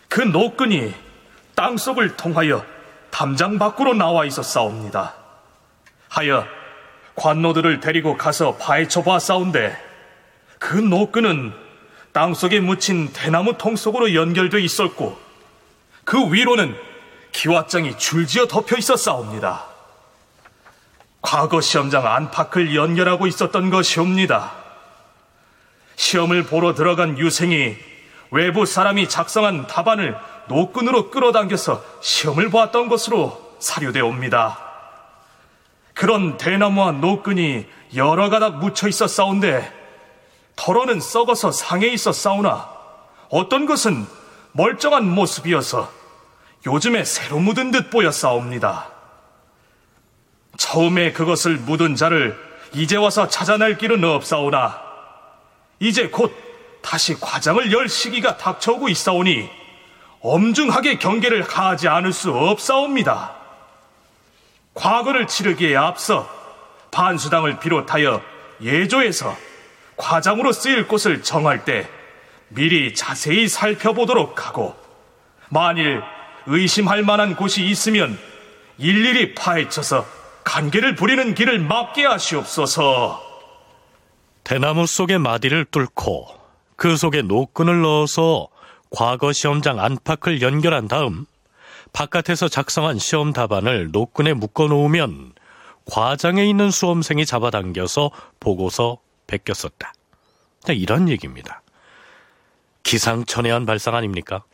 그 0.09 0.21
노끈이 0.21 0.93
땅 1.55 1.77
속을 1.77 2.17
통하여 2.17 2.65
담장 3.11 3.59
밖으로 3.59 3.95
나와 3.95 4.25
있었사옵니다. 4.25 5.15
하여 6.09 6.47
관노들을 7.15 7.81
데리고 7.81 8.17
가서 8.17 8.57
파헤쳐 8.57 9.03
보았사온데 9.03 9.77
그 10.59 10.77
노끈은 10.77 11.53
땅 12.13 12.35
속에 12.35 12.61
묻힌 12.61 13.13
대나무 13.13 13.57
통 13.59 13.77
속으로 13.77 14.15
연결돼 14.15 14.61
있었고 14.61 15.19
그 16.05 16.33
위로는 16.33 16.77
기와장이 17.33 17.99
줄지어 17.99 18.47
덮여 18.47 18.77
있었사옵니다. 18.77 19.65
과거 21.23 21.61
시험장 21.61 22.07
안팎을 22.07 22.75
연결하고 22.75 23.27
있었던 23.27 23.71
것이옵니다. 23.71 24.53
시험을 25.97 26.45
보러 26.45 26.75
들어간 26.75 27.19
유생이 27.19 27.77
외부 28.31 28.67
사람이 28.67 29.09
작성한 29.09 29.67
답안을 29.67 30.17
노끈으로 30.49 31.11
끌어당겨서 31.11 31.83
시험을 32.01 32.51
보았던 32.51 32.89
것으로 32.89 33.57
사료되어 33.59 34.07
옵니다. 34.07 34.59
그런 35.95 36.37
대나무와 36.37 36.93
노끈이 36.93 37.67
여러 37.95 38.31
가닥 38.31 38.59
묻혀 38.59 38.89
있어 38.89 39.07
싸운데 39.07 39.71
털어는 40.57 41.01
썩어서 41.01 41.53
상해 41.53 41.89
있어 41.89 42.13
싸우나 42.13 42.69
어떤 43.29 43.67
것은 43.67 44.07
멀쩡한 44.53 45.09
모습이어서 45.09 45.91
요즘에 46.67 47.05
새로 47.05 47.39
묻은 47.39 47.71
듯 47.71 47.91
보여 47.91 48.11
싸웁니다. 48.11 48.91
처음에 50.57 51.13
그것을 51.13 51.57
묻은 51.57 51.97
자를 51.97 52.39
이제 52.75 52.97
와서 52.97 53.29
찾아낼 53.29 53.79
길은 53.79 54.05
없사오나 54.05 54.81
이제 55.81 56.09
곧 56.09 56.33
다시 56.83 57.19
과장을 57.19 57.73
열 57.73 57.89
시기가 57.89 58.37
닥쳐오고 58.37 58.89
있사오니 58.89 59.62
엄중하게 60.23 60.99
경계를 60.99 61.43
하지 61.43 61.89
않을 61.89 62.13
수 62.13 62.33
없사옵니다. 62.33 63.35
과거를 64.75 65.27
치르기에 65.27 65.77
앞서 65.77 66.29
반수당을 66.93 67.59
비롯하여 67.59 68.23
예조에서 68.63 69.37
과장으로 69.97 70.53
쓰일 70.53 70.87
곳을 70.89 71.23
정할 71.23 71.65
때 71.65 71.89
미리 72.49 72.95
자세히 72.95 73.49
살펴보도록 73.49 74.47
하고 74.47 74.77
만일 75.49 76.03
의심할 76.47 77.03
만한 77.03 77.37
곳이 77.37 77.65
있으면 77.67 78.19
일일이 78.79 79.35
파헤쳐서 79.35 80.07
관계를 80.45 80.95
부리는 80.95 81.35
길을 81.35 81.59
막게 81.61 82.05
하시옵소서. 82.05 83.23
대나무 84.45 84.87
속의 84.87 85.19
마디를 85.19 85.67
뚫고 85.67 86.27
그 86.77 86.97
속에 86.97 87.23
노끈을 87.23 87.83
넣어서 87.83 88.49
과거 88.95 89.33
시험장 89.33 89.81
안팎을 89.81 90.43
연결한 90.43 90.87
다음 90.87 91.27
바깥에서 91.93 92.49
작성한 92.49 92.99
시험 92.99 93.33
답안을 93.33 93.91
노끈에 93.91 94.35
묶어 94.35 94.69
놓으면 94.69 95.33
과장에 95.87 96.45
있는 96.45 96.71
수험생이 96.71 97.27
잡아당겨서 97.27 98.11
보고서 98.39 98.99
베꼈었다. 99.27 99.93
이런 100.69 101.09
얘기입니다. 101.09 101.63
기상천외한 102.83 103.67
발상 103.67 103.95
아닙니까? 103.95 104.45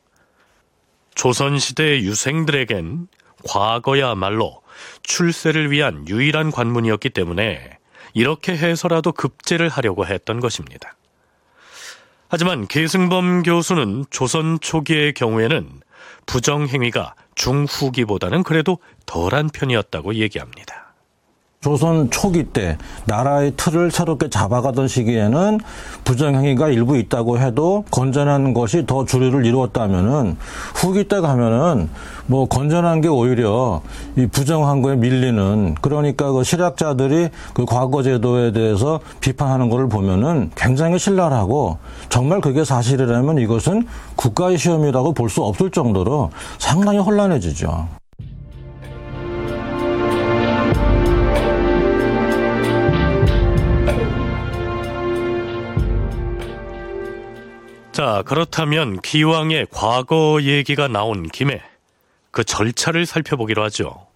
조선시대의 1.15 2.05
유생들에겐 2.05 3.09
과거야말로 3.45 4.63
출세를 5.03 5.71
위한 5.71 6.07
유일한 6.09 6.51
관문이었기 6.51 7.11
때문에 7.11 7.79
이렇게 8.15 8.57
해서라도 8.57 9.13
급제를 9.13 9.69
하려고 9.69 10.07
했던 10.07 10.41
것입니다. 10.41 10.98
하지만 12.29 12.67
계승범 12.67 13.43
교수는 13.43 14.05
조선 14.11 14.61
초기의 14.61 15.15
경우에는 15.15 15.81
부정행위가 16.27 17.15
중후기보다는 17.35 18.43
그래도 18.43 18.79
덜한 19.07 19.49
편이었다고 19.49 20.15
얘기합니다. 20.17 20.88
조선 21.61 22.09
초기 22.11 22.45
때 22.45 22.79
나라의 23.07 23.55
틀을 23.57 23.91
새롭게 23.91 24.31
잡아가던 24.31 24.87
시기에는 24.87 25.59
부정행위가 26.05 26.69
일부 26.69 26.97
있다고 26.97 27.41
해도 27.41 27.85
건전한 27.91 28.55
것이 28.55 28.87
더 28.87 29.05
주류를 29.05 29.45
이루었다면은 29.45 30.37
후기 30.77 31.09
때 31.09 31.21
가면은 31.21 31.89
뭐 32.27 32.47
건전한 32.47 33.01
게 33.01 33.09
오히려 33.09 33.83
이 34.17 34.27
부정한 34.27 34.83
거에 34.83 34.95
밀리는 34.95 35.75
그러니까 35.81 36.31
그 36.31 36.45
실학자들이 36.45 37.31
그 37.55 37.65
과거 37.65 38.05
제도에 38.05 38.53
대해서 38.53 39.01
비판하는 39.19 39.69
것을 39.69 39.89
보면은 39.89 40.53
굉장히 40.55 40.97
신랄하고 40.99 41.79
정말 42.09 42.41
그게 42.41 42.65
사실이라면 42.65 43.39
이것은 43.39 43.87
국가의 44.15 44.59
시험이라고 44.59 45.13
볼 45.13 45.29
수 45.29 45.43
없을 45.43 45.71
정도로 45.71 46.31
상당히 46.59 46.99
혼란해지죠. 46.99 47.98
자, 57.99 58.23
그렇다면 58.25 59.01
기왕의 59.01 59.67
과거 59.73 60.39
얘기가 60.43 60.87
나온 60.87 61.29
김에 61.29 61.61
그 62.31 62.45
절차를 62.45 63.07
살펴보기로 63.07 63.65
하죠. 63.65 64.07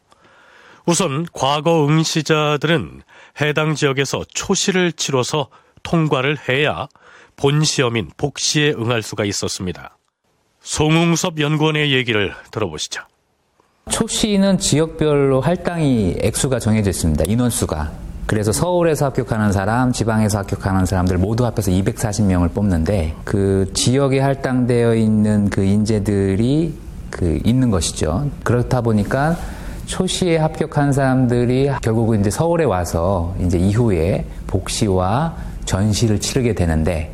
우선 0.87 1.27
과거 1.33 1.89
응시자들은 1.89 3.03
해당 3.41 3.75
지역에서 3.75 4.23
초시를 4.33 4.93
치러서 4.93 5.49
통과를 5.83 6.39
해야 6.49 6.87
본 7.35 7.65
시험인 7.65 8.13
복시에 8.17 8.71
응할 8.71 9.03
수가 9.03 9.25
있었습니다. 9.25 9.99
송웅섭 10.61 11.41
연구원의 11.41 11.93
얘기를 11.93 12.37
들어보시죠. 12.53 13.03
초시는 13.91 14.59
지역별로 14.59 15.41
할당이 15.41 16.19
액수가 16.21 16.61
정해져 16.61 16.91
있습니다. 16.91 17.25
인원수가. 17.27 18.12
그래서 18.27 18.53
서울에서 18.53 19.07
합격하는 19.07 19.53
사람, 19.53 19.93
지방에서 19.93 20.39
합격하는 20.39 20.87
사람들 20.87 21.19
모두 21.19 21.45
합해서 21.45 21.71
240명을 21.71 22.53
뽑는데 22.55 23.15
그 23.25 23.71
지역에 23.75 24.21
할당되어 24.21 24.95
있는 24.95 25.51
그 25.51 25.63
인재들이 25.63 26.75
그 27.11 27.41
있는 27.45 27.71
것이죠. 27.71 28.31
그렇다 28.43 28.81
보니까 28.81 29.37
초시에 29.87 30.39
합격한 30.39 30.93
사람들이 30.93 31.71
결국은 31.83 32.21
이제 32.21 32.31
서울에 32.31 32.65
와서 32.65 33.35
이제 33.41 33.59
이후에 33.59 34.25
복시와 34.47 35.35
전시를 35.65 36.21
치르게 36.21 36.55
되는데 36.55 37.13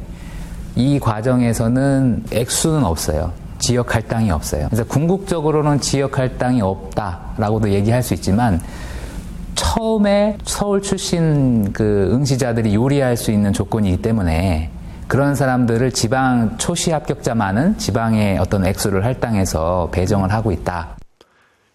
이 0.76 1.00
과정에서는 1.00 2.24
액수는 2.32 2.84
없어요. 2.84 3.32
지역 3.58 3.94
할당이 3.94 4.30
없어요. 4.30 4.66
그래서 4.66 4.84
궁극적으로는 4.84 5.80
지역 5.80 6.18
할당이 6.18 6.60
없다라고도 6.62 7.70
얘기할 7.70 8.02
수 8.02 8.14
있지만 8.14 8.60
처음에 9.58 10.38
서울 10.44 10.80
출신 10.80 11.72
그 11.72 12.10
응시자들이 12.12 12.76
요리할 12.76 13.16
수 13.16 13.32
있는 13.32 13.52
조건이기 13.52 14.00
때문에 14.02 14.70
그런 15.08 15.34
사람들을 15.34 15.90
지방 15.92 16.58
초시 16.58 16.92
합격자만은 16.92 17.76
지방의 17.76 18.38
어떤 18.38 18.64
액수를 18.64 19.04
할당해서 19.04 19.90
배정을 19.90 20.32
하고 20.32 20.52
있다. 20.52 20.96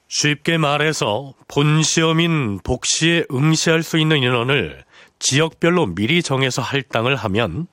쉽게 0.08 0.58
말해서 0.58 1.34
본 1.50 1.84
시험인 1.84 2.60
복시에 2.64 3.26
응시할 3.32 3.84
수 3.84 3.98
있는 3.98 4.18
인원을 4.18 4.84
지역별로 5.20 5.88
미리 5.88 6.24
정해서 6.24 6.62
할당을 6.62 7.18
하면 7.18 7.68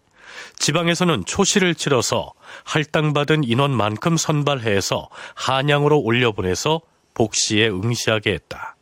지방에서는 0.59 1.25
초시를 1.25 1.77
치러서 1.77 2.33
할당받은 2.65 3.45
인원만큼 3.45 4.17
선발해서 4.17 5.09
한양으로 5.35 6.01
올려보내서 6.01 6.81
복시에 7.15 7.69
응시하게 7.69 8.33
했다. 8.33 8.77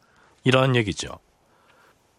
이러한 0.45 0.77
얘기죠. 0.77 1.19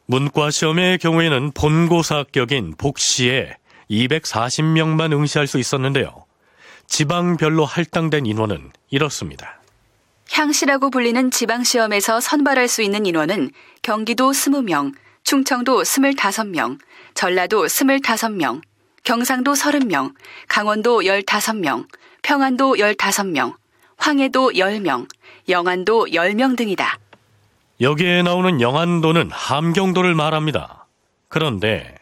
문과 0.06 0.50
시험의 0.50 0.98
경우에는 0.98 1.52
본고사 1.52 2.18
합격인 2.18 2.76
복시에 2.78 3.56
240명만 3.92 5.14
응시할 5.14 5.48
수 5.48 5.60
있었는데요. 5.60 6.26
지방별로 6.88 7.66
할당된 7.66 8.26
인원은 8.26 8.72
이렇습니다. 8.90 9.62
향시라고 10.32 10.90
불리는 10.90 11.32
지방시험에서 11.32 12.20
선발할 12.20 12.68
수 12.68 12.82
있는 12.82 13.06
인원은 13.06 13.52
경기도 13.82 14.32
20명, 14.32 14.94
충청도 15.24 15.84
25명, 15.84 16.80
전라도 17.14 17.66
25명, 17.66 18.62
경상도 19.04 19.54
30명, 19.54 20.14
강원도 20.48 21.02
15명, 21.02 21.88
평안도 22.22 22.76
15명, 22.76 23.56
황해도 23.98 24.52
10명, 24.52 25.08
영안도 25.48 26.08
10명 26.08 26.56
등이다. 26.56 27.00
여기에 27.82 28.24
나오는 28.24 28.60
영안도는 28.60 29.32
함경도를 29.32 30.14
말합니다. 30.14 30.88
그런데 31.30 31.96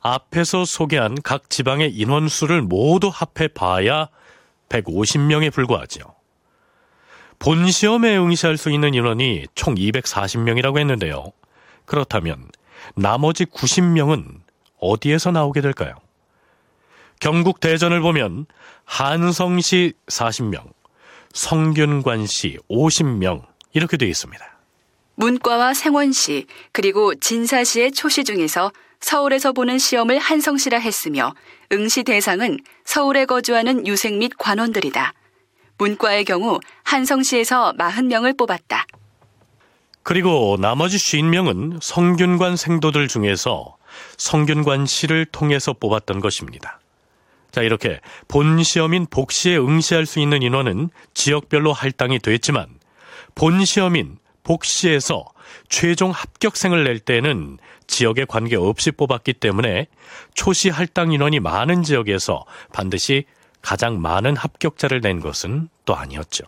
앞에서 0.00 0.64
소개한 0.64 1.14
각 1.22 1.50
지방의 1.50 1.94
인원수를 1.94 2.62
모두 2.62 3.10
합해 3.12 3.48
봐야 3.48 4.08
150명에 4.70 5.52
불과하죠. 5.52 6.14
본 7.38 7.70
시험에 7.70 8.16
응시할 8.16 8.56
수 8.56 8.70
있는 8.70 8.94
인원이 8.94 9.46
총 9.54 9.74
240명이라고 9.74 10.78
했는데요. 10.78 11.32
그렇다면 11.84 12.48
나머지 12.94 13.44
90명은 13.44 14.40
어디에서 14.80 15.32
나오게 15.32 15.60
될까요? 15.60 15.94
경국 17.20 17.60
대전을 17.60 18.00
보면 18.00 18.46
한성시 18.84 19.92
40명, 20.06 20.72
성균관시 21.34 22.58
50명 22.70 23.44
이렇게 23.72 23.96
되어 23.98 24.08
있습니다. 24.08 24.53
문과와 25.16 25.74
생원시 25.74 26.46
그리고 26.72 27.14
진사시의 27.14 27.92
초시 27.92 28.24
중에서 28.24 28.72
서울에서 29.00 29.52
보는 29.52 29.78
시험을 29.78 30.18
한성시라 30.18 30.78
했으며 30.78 31.34
응시 31.72 32.04
대상은 32.04 32.58
서울에 32.84 33.26
거주하는 33.26 33.86
유생 33.86 34.18
및 34.18 34.32
관원들이다. 34.38 35.12
문과의 35.78 36.24
경우 36.24 36.58
한성시에서 36.84 37.74
40명을 37.78 38.38
뽑았다. 38.38 38.86
그리고 40.02 40.56
나머지 40.58 40.96
50명은 40.96 41.78
성균관 41.82 42.56
생도들 42.56 43.08
중에서 43.08 43.76
성균관 44.16 44.86
시를 44.86 45.24
통해서 45.26 45.72
뽑았던 45.72 46.20
것입니다. 46.20 46.80
자, 47.50 47.62
이렇게 47.62 48.00
본 48.26 48.62
시험인 48.62 49.06
복시에 49.06 49.56
응시할 49.56 50.06
수 50.06 50.18
있는 50.18 50.42
인원은 50.42 50.90
지역별로 51.14 51.72
할당이 51.72 52.18
됐지만 52.18 52.66
본 53.34 53.64
시험인 53.64 54.18
복시에서 54.44 55.26
최종 55.68 56.10
합격생을 56.10 56.84
낼 56.84 57.00
때는 57.00 57.58
지역에 57.86 58.24
관계없이 58.24 58.92
뽑았기 58.92 59.34
때문에 59.34 59.86
초시 60.34 60.70
할당 60.70 61.12
인원이 61.12 61.40
많은 61.40 61.82
지역에서 61.82 62.44
반드시 62.72 63.24
가장 63.60 64.00
많은 64.00 64.36
합격자를 64.36 65.00
낸 65.00 65.20
것은 65.20 65.68
또 65.84 65.96
아니었죠. 65.96 66.44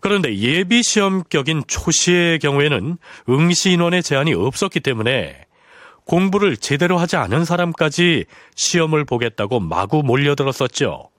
그런데 0.00 0.36
예비 0.38 0.82
시험격인 0.82 1.64
초시의 1.66 2.38
경우에는 2.38 2.98
응시 3.28 3.72
인원의 3.72 4.04
제한이 4.04 4.32
없었기 4.34 4.80
때문에 4.80 5.44
공부를 6.04 6.56
제대로 6.56 6.98
하지 6.98 7.16
않은 7.16 7.44
사람까지 7.44 8.24
시험을 8.54 9.04
보겠다고 9.04 9.60
마구 9.60 10.02
몰려들었었죠. 10.02 11.10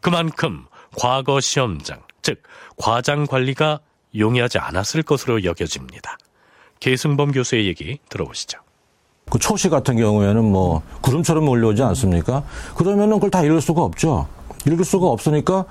그만큼 0.00 0.66
과거 0.96 1.40
시험장, 1.40 2.02
즉 2.22 2.42
과장 2.76 3.26
관리가 3.26 3.80
용이하지 4.18 4.58
않았을 4.58 5.02
것으로 5.02 5.44
여겨집니다. 5.44 6.18
계승범 6.80 7.32
교수의 7.32 7.66
얘기 7.66 7.98
들어보시죠. 8.08 8.58
그 9.30 9.38
초시 9.38 9.68
같은 9.68 9.96
경우에는 9.96 10.44
뭐 10.44 10.82
구름처럼 11.00 11.44
몰려오지 11.44 11.82
않습니까? 11.82 12.44
그러면은 12.76 13.14
그걸 13.14 13.30
다 13.30 13.42
읽을 13.42 13.60
수가 13.60 13.82
없죠. 13.82 14.28
읽을 14.66 14.84
수가 14.84 15.06
없으니까 15.06 15.64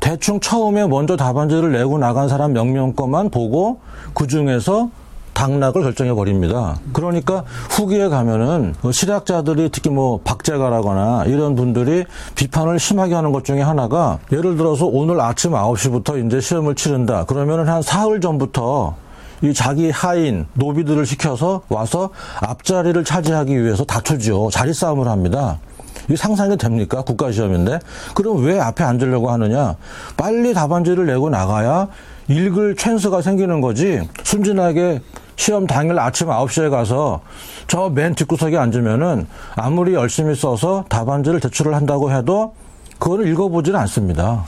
대충 0.00 0.40
처음에 0.40 0.86
먼저 0.86 1.16
답안지를 1.16 1.72
내고 1.72 1.98
나간 1.98 2.28
사람 2.28 2.52
명명 2.52 2.94
것만 2.94 3.30
보고 3.30 3.80
그 4.14 4.26
중에서 4.26 4.90
당락을 5.36 5.82
결정해 5.82 6.14
버립니다. 6.14 6.80
그러니까 6.94 7.44
후기에 7.70 8.08
가면은 8.08 8.74
그 8.80 8.90
실학자들이 8.90 9.68
특히 9.70 9.90
뭐 9.90 10.18
박재가라거나 10.24 11.24
이런 11.26 11.54
분들이 11.54 12.04
비판을 12.34 12.78
심하게 12.78 13.14
하는 13.14 13.32
것 13.32 13.44
중에 13.44 13.60
하나가 13.60 14.18
예를 14.32 14.56
들어서 14.56 14.86
오늘 14.86 15.20
아침 15.20 15.52
9시부터 15.52 16.26
이제 16.26 16.40
시험을 16.40 16.74
치른다. 16.74 17.24
그러면은 17.26 17.68
한 17.68 17.82
사흘 17.82 18.22
전부터 18.22 18.96
이 19.42 19.52
자기 19.52 19.90
하인 19.90 20.46
노비들을 20.54 21.04
시켜서 21.04 21.60
와서 21.68 22.08
앞자리를 22.40 23.04
차지하기 23.04 23.62
위해서 23.62 23.84
다투죠. 23.84 24.48
자리 24.50 24.72
싸움을 24.72 25.06
합니다. 25.06 25.58
이게 26.06 26.16
상상이 26.16 26.56
됩니까? 26.56 27.02
국가시험인데. 27.02 27.80
그럼 28.14 28.42
왜 28.42 28.58
앞에 28.58 28.84
앉으려고 28.84 29.30
하느냐? 29.30 29.76
빨리 30.16 30.54
답안지를 30.54 31.04
내고 31.04 31.28
나가야 31.28 31.88
읽을 32.28 32.76
찬스가 32.76 33.20
생기는 33.20 33.60
거지. 33.60 34.00
순진하게 34.22 35.02
시험 35.36 35.66
당일 35.66 35.98
아침 35.98 36.28
9시에 36.28 36.70
가서 36.70 37.20
저 37.68 37.88
맨 37.90 38.14
뒷구석에 38.14 38.56
앉으면은 38.56 39.26
아무리 39.54 39.94
열심히 39.94 40.34
써서 40.34 40.84
답안지를 40.88 41.40
제출을 41.40 41.74
한다고 41.74 42.10
해도 42.10 42.54
그거를 42.98 43.28
읽어보지는 43.28 43.78
않습니다. 43.80 44.44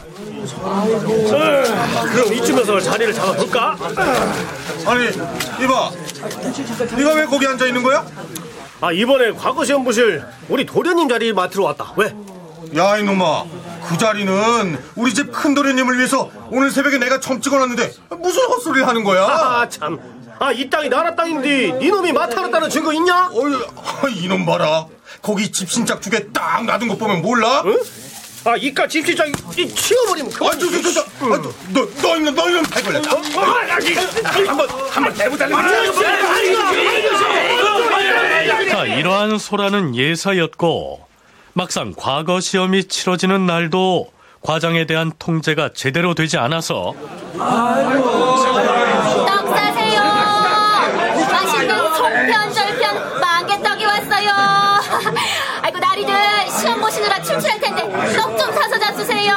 그럼 2.12 2.34
이쯤에서 2.34 2.80
자리를 2.80 3.12
잡아볼까? 3.12 3.76
아니, 4.86 5.04
이봐. 5.64 5.90
네가 6.96 7.14
왜 7.14 7.26
거기 7.26 7.46
앉아 7.46 7.66
있는 7.66 7.82
거야? 7.82 8.04
아 8.80 8.92
이번에 8.92 9.32
과거 9.32 9.64
시험부실 9.64 10.22
우리 10.48 10.64
도련님 10.64 11.08
자리 11.08 11.32
맡으러 11.32 11.64
왔다. 11.64 11.92
왜? 11.96 12.14
야 12.76 12.96
이놈아 12.96 13.44
그 13.88 13.98
자리는 13.98 14.78
우리 14.94 15.12
집 15.14 15.32
큰 15.32 15.54
도련님을 15.54 15.96
위해서 15.98 16.30
오늘 16.50 16.70
새벽에 16.70 16.98
내가 16.98 17.18
점 17.20 17.40
찍어놨는데 17.40 17.92
무슨 18.20 18.42
헛소리 18.48 18.82
하는 18.82 19.04
거야? 19.04 19.24
아 19.24 19.68
참. 19.68 19.98
아 20.40 20.52
이 20.52 20.70
땅이 20.70 20.88
나라 20.88 21.14
땅인데 21.14 21.78
이놈이 21.84 22.12
맡아놨다는 22.12 22.70
증거 22.70 22.92
있냐? 22.92 23.30
어이, 23.32 24.24
이놈 24.24 24.46
봐라. 24.46 24.86
거기 25.22 25.50
집신짝 25.50 26.00
두 26.00 26.10
개 26.10 26.30
딱 26.32 26.64
놔둔 26.64 26.88
거 26.88 26.96
보면 26.96 27.22
몰라? 27.22 27.62
응? 27.66 27.76
아 28.44 28.56
이깟 28.56 28.88
집신짝 28.88 29.26
이 29.58 29.68
치워버리면 29.68 30.32
아, 30.32 30.50
저, 30.52 30.58
저, 30.70 30.80
저, 30.80 30.92
저, 30.92 31.00
아, 31.00 31.06
너, 31.42 31.52
너, 31.74 31.88
너 32.00 32.16
이놈, 32.16 32.34
너 32.36 32.48
이놈 32.48 32.62
발 32.64 32.82
걸렸다. 32.84 33.10
한번, 34.46 34.68
한번 34.90 35.14
내보자. 35.14 35.48
자, 38.70 38.84
이러한 38.84 39.38
소라는 39.38 39.96
예사였고 39.96 41.00
막상 41.54 41.92
과거 41.96 42.40
시험이 42.40 42.84
치러지는 42.84 43.46
날도 43.46 44.12
과정에 44.42 44.86
대한 44.86 45.10
통제가 45.18 45.70
제대로 45.74 46.14
되지 46.14 46.38
않아서 46.38 46.94
떡 47.34 47.40
사세요. 49.48 50.02
맛있는 51.32 51.94
송편, 51.96 52.52
절편, 52.52 53.20
만개떡이 53.20 53.84
왔어요. 53.84 54.30
아이고 55.62 55.78
나리들 55.78 56.14
시험 56.60 56.80
보시느라 56.80 57.20
출출할 57.22 57.60
텐데 57.60 57.82
떡 58.16 58.38
좀 58.38 58.52
사서 58.52 58.78
잡수세요. 58.78 59.32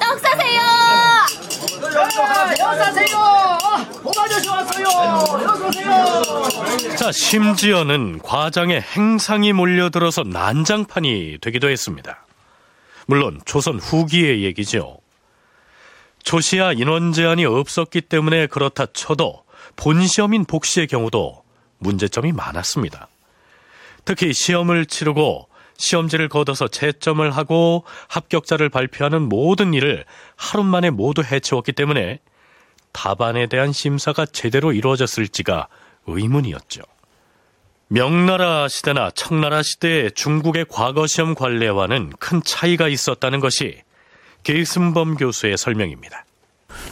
떡 0.00 0.18
사세요. 0.20 0.62
여 2.78 2.84
사세요. 2.84 3.18
도마저씨 4.02 4.48
왔어요. 4.48 4.86
여기 5.42 5.66
오세요. 5.66 6.96
자, 6.96 7.12
심지어는 7.12 8.20
과장에 8.20 8.80
행상이 8.80 9.52
몰려들어서 9.52 10.22
난장판이 10.24 11.38
되기도 11.40 11.68
했습니다. 11.68 12.24
물론 13.06 13.40
조선 13.44 13.78
후기의 13.78 14.44
얘기죠. 14.44 14.98
초시야 16.22 16.72
인원 16.72 17.12
제한이 17.12 17.44
없었기 17.46 18.02
때문에 18.02 18.46
그렇다 18.46 18.86
쳐도 18.92 19.44
본시험인 19.76 20.44
복시의 20.44 20.86
경우도 20.86 21.42
문제점이 21.78 22.32
많았습니다. 22.32 23.08
특히 24.04 24.32
시험을 24.32 24.86
치르고 24.86 25.48
시험지를 25.78 26.28
걷어서 26.28 26.68
채점을 26.68 27.30
하고 27.30 27.84
합격자를 28.08 28.68
발표하는 28.68 29.22
모든 29.22 29.72
일을 29.74 30.04
하루 30.36 30.64
만에 30.64 30.90
모두 30.90 31.22
해치웠기 31.22 31.72
때문에 31.72 32.18
답안에 32.98 33.46
대한 33.46 33.72
심사가 33.72 34.26
제대로 34.26 34.72
이루어졌을지가 34.72 35.68
의문이었죠. 36.08 36.82
명나라 37.86 38.66
시대나 38.66 39.12
청나라 39.14 39.62
시대의 39.62 40.10
중국의 40.12 40.66
과거 40.68 41.06
시험 41.06 41.36
관례와는 41.36 42.14
큰 42.18 42.42
차이가 42.42 42.88
있었다는 42.88 43.38
것이 43.38 43.76
계승범 44.42 45.14
교수의 45.14 45.56
설명입니다. 45.56 46.24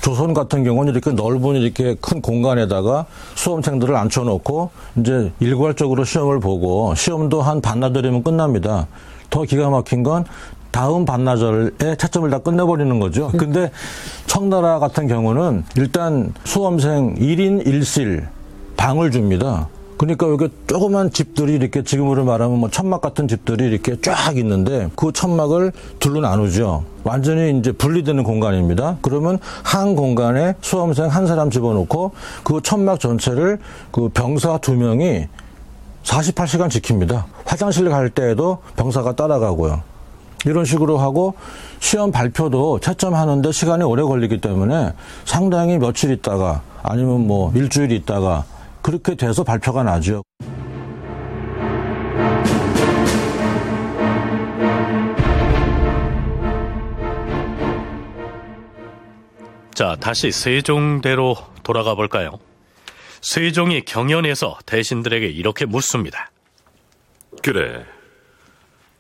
조선 0.01 0.33
같은 0.33 0.63
경우는 0.63 0.93
이렇게 0.93 1.11
넓은 1.11 1.57
이렇게 1.57 1.97
큰 2.01 2.23
공간에다가 2.23 3.07
수험생들을 3.35 3.97
앉혀놓고 3.97 4.71
이제 5.01 5.33
일괄적으로 5.41 6.05
시험을 6.05 6.39
보고 6.39 6.95
시험도 6.95 7.43
한 7.43 7.61
반나절이면 7.61 8.23
끝납니다. 8.23 8.87
더 9.29 9.43
기가 9.43 9.71
막힌 9.71 10.05
건 10.05 10.25
다음 10.77 11.07
반나절에 11.07 11.97
채점을 11.97 12.29
다 12.29 12.37
끝내버리는 12.37 13.01
거죠. 13.01 13.31
근데 13.39 13.71
청나라 14.27 14.79
같은 14.79 15.09
경우는 15.09 15.65
일단 15.75 16.35
수험생 16.45 17.15
1인 17.15 17.65
1실 17.65 18.27
방을 18.77 19.11
줍니다. 19.11 19.69
그러니까 19.97 20.29
여기 20.29 20.51
조그만 20.67 21.11
집들이 21.11 21.55
이렇게 21.55 21.83
지금으로 21.83 22.27
말하면 22.27 22.59
뭐 22.59 22.69
천막 22.69 23.01
같은 23.01 23.27
집들이 23.27 23.65
이렇게 23.65 23.99
쫙 24.03 24.37
있는데 24.37 24.91
그 24.97 25.13
천막을 25.13 25.73
둘로 25.99 26.21
나누죠. 26.21 26.85
완전히 27.05 27.59
이제 27.59 27.73
분리되는 27.73 28.23
공간입니다. 28.23 28.99
그러면 29.01 29.39
한 29.63 29.97
공간에 29.97 30.57
수험생 30.61 31.07
한 31.07 31.27
사람 31.27 31.51
집어넣고 31.51 32.13
그 32.45 32.61
천막 32.63 33.01
전체를 33.01 33.61
그 33.93 34.11
병사 34.11 34.59
두 34.59 34.75
명이 34.75 35.27
48시간 36.03 36.69
지킵니다. 36.69 37.25
화장실 37.47 37.89
갈 37.89 38.11
때에도 38.11 38.59
병사가 38.77 39.17
따라가고요. 39.17 39.96
이런 40.47 40.65
식으로 40.65 40.97
하고 40.99 41.35
시험 41.81 42.13
발표도 42.13 42.79
채점하는데 42.81 43.51
시간이 43.53 43.83
오래 43.83 44.03
걸리기 44.03 44.41
때문에 44.41 44.93
상당히 45.25 45.77
며칠 45.77 46.11
있다가 46.13 46.63
아니면 46.83 47.27
뭐 47.27 47.53
일주일 47.55 47.91
있다가 47.93 48.45
그렇게 48.81 49.17
돼서 49.17 49.43
발표가 49.43 49.83
나죠. 49.83 50.23
자, 59.75 59.95
다시 60.01 60.31
세종대로 60.31 61.37
돌아가 61.63 61.95
볼까요? 61.95 62.39
세종이 63.21 63.85
경연에서 63.85 64.57
대신들에게 64.65 65.27
이렇게 65.27 65.67
묻습니다. 65.67 66.31
그래. 67.43 67.85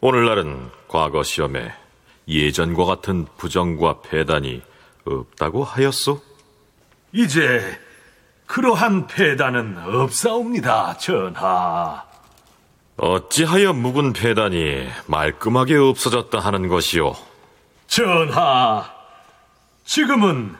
오늘날은 0.00 0.68
과거 0.96 1.22
시험에 1.22 1.74
예전과 2.26 2.87
같은 2.87 3.26
부정과 3.37 4.00
폐단이 4.00 4.62
없다고 5.04 5.62
하였소? 5.62 6.22
이제 7.12 7.78
그러한 8.46 9.06
폐단은 9.06 9.76
없사옵니다, 9.76 10.96
전하. 10.96 12.02
어찌하여 12.96 13.74
묵은 13.74 14.14
폐단이 14.14 14.88
말끔하게 15.04 15.76
없어졌다 15.76 16.38
하는 16.38 16.68
것이오? 16.68 17.14
전하, 17.87 18.90
지금은 19.85 20.56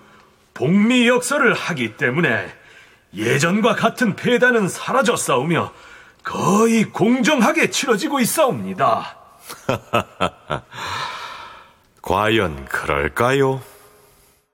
복미 0.53 1.09
역사를 1.09 1.55
하기 1.55 1.96
때문에 1.96 2.55
예전과 3.14 3.75
같은 3.75 4.16
폐단은 4.16 4.68
사라졌사오며 4.68 5.72
거의 6.22 6.85
공정하게 6.85 7.70
치러지고 7.70 8.20
있사옵니다. 8.20 9.26
과연 12.03 12.65
그럴까요? 12.67 13.61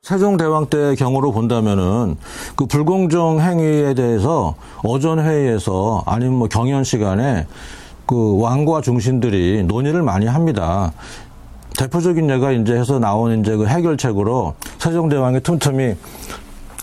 세종대왕 0.03 0.67
때 0.67 0.97
경우로 0.97 1.31
본다면은 1.31 2.17
그 2.57 2.67
불공정 2.67 3.41
행위에 3.41 3.95
대해서 3.95 4.57
오전 4.83 5.21
회의에서 5.21 6.03
아니면 6.07 6.35
뭐 6.35 6.49
경연 6.49 6.83
시간에 6.83 7.47
그 8.07 8.41
왕과 8.41 8.81
중신들이 8.81 9.63
논의를 9.63 10.03
많이 10.03 10.27
합니다. 10.27 10.93
대표적인 11.79 12.29
예가 12.29 12.53
이제 12.53 12.75
해서 12.75 12.99
나온 12.99 13.41
이제 13.41 13.57
그 13.57 13.67
해결책으로 13.67 14.55
세종대왕이 14.79 15.41
틈틈이 15.41 15.95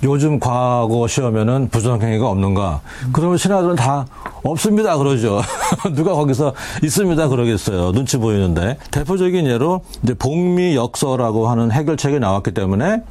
요즘 0.04 0.40
과거 0.40 1.08
시험에는 1.08 1.70
부정행위가 1.70 2.30
없는가? 2.30 2.82
그러면 3.12 3.38
신하들은 3.38 3.76
다 3.76 4.06
없습니다 4.44 4.98
그러죠. 4.98 5.42
누가 5.94 6.14
거기서 6.14 6.54
있습니다 6.84 7.28
그러겠어요. 7.28 7.92
눈치 7.92 8.18
보이는데 8.18 8.78
대표적인 8.92 9.46
예로 9.46 9.82
이제 10.04 10.14
복미 10.14 10.76
역서라고 10.76 11.50
하는 11.50 11.72
해결책이 11.72 12.20
나왔기 12.20 12.52
때문에 12.54 13.04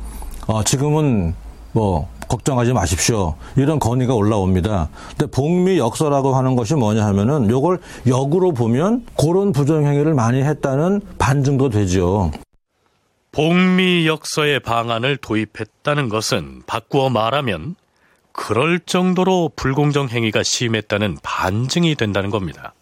어, 0.46 0.62
지금은 0.64 1.35
뭐 1.72 2.09
걱정하지 2.29 2.72
마십시오. 2.72 3.35
이런 3.57 3.79
건의가 3.79 4.14
올라옵니다. 4.14 4.88
근데 5.11 5.31
복미 5.31 5.79
역서라고 5.79 6.35
하는 6.35 6.57
것이 6.57 6.74
뭐냐 6.74 7.05
하면은 7.07 7.51
요걸 7.51 7.81
역으로 8.07 8.53
보면 8.53 9.05
그런 9.18 9.53
부정행위를 9.53 10.14
많이 10.14 10.42
했다는 10.42 11.01
반증도 11.18 11.70
되죠. 11.70 12.31
복미 13.38 14.09
역서의 14.09 14.59
방안을 14.59 15.16
도입했다는 15.16 16.09
것은 16.09 16.64
바꾸어 16.66 17.09
말하면 17.09 17.77
그럴 18.33 18.81
정도로 18.81 19.53
불공정 19.55 20.09
행위가 20.09 20.42
심했다는 20.42 21.18
반증이 21.22 21.94
된다는 21.94 22.31
겁니다. 22.31 22.74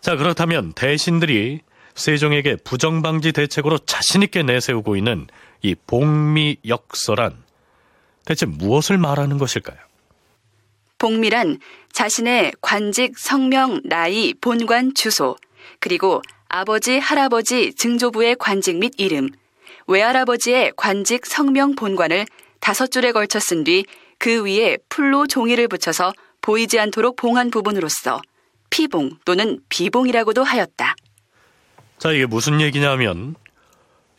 자, 0.00 0.16
그렇다면 0.16 0.72
대신들이 0.72 1.60
세종에게 1.94 2.56
부정방지 2.64 3.30
대책으로 3.30 3.78
자신있게 3.78 4.42
내세우고 4.42 4.96
있는 4.96 5.28
이 5.60 5.76
복미 5.76 6.56
역서란 6.66 7.44
대체 8.24 8.44
무엇을 8.44 8.98
말하는 8.98 9.38
것일까요? 9.38 9.78
복미란 10.98 11.60
자신의 11.92 12.54
관직, 12.60 13.16
성명, 13.16 13.82
나이, 13.84 14.34
본관, 14.34 14.94
주소, 14.94 15.36
그리고 15.78 16.22
아버지, 16.54 16.98
할아버지, 16.98 17.72
증조부의 17.72 18.36
관직 18.38 18.76
및 18.76 18.92
이름, 18.98 19.30
외할아버지의 19.86 20.74
관직, 20.76 21.24
성명, 21.24 21.74
본관을 21.74 22.26
다섯 22.60 22.90
줄에 22.90 23.12
걸쳐 23.12 23.40
쓴 23.40 23.64
뒤 23.64 23.84
그 24.18 24.44
위에 24.44 24.76
풀로 24.90 25.26
종이를 25.26 25.66
붙여서 25.66 26.12
보이지 26.42 26.78
않도록 26.78 27.16
봉한 27.16 27.50
부분으로서 27.50 28.20
피봉 28.70 29.18
또는 29.24 29.60
비봉이라고도 29.70 30.44
하였다. 30.44 30.94
자, 31.98 32.12
이게 32.12 32.26
무슨 32.26 32.60
얘기냐면 32.60 33.34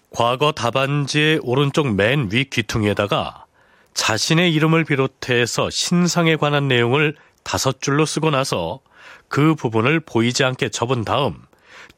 과거 0.09 0.51
답안지의 0.51 1.39
오른쪽 1.43 1.93
맨 1.93 2.29
위 2.31 2.45
귀퉁이에다가 2.49 3.45
자신의 3.93 4.51
이름을 4.53 4.83
비롯해서 4.85 5.69
신상에 5.69 6.35
관한 6.35 6.67
내용을 6.67 7.15
다섯 7.43 7.79
줄로 7.79 8.05
쓰고 8.05 8.31
나서 8.31 8.79
그 9.29 9.53
부분을 9.55 9.99
보이지 9.99 10.43
않게 10.43 10.69
접은 10.69 11.05
다음 11.05 11.37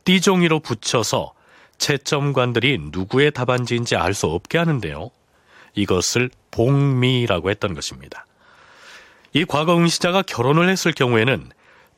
띠종이로 0.06 0.60
붙여서 0.62 1.34
채점관들이 1.78 2.80
누구의 2.92 3.32
답안지인지 3.32 3.96
알 3.96 4.14
수 4.14 4.28
없게 4.28 4.58
하는데요. 4.58 5.10
이것을 5.74 6.30
복미라고 6.52 7.50
했던 7.50 7.74
것입니다. 7.74 8.26
이 9.34 9.44
과거 9.44 9.76
응시자가 9.76 10.22
결혼을 10.22 10.70
했을 10.70 10.94
경우에는 10.94 11.50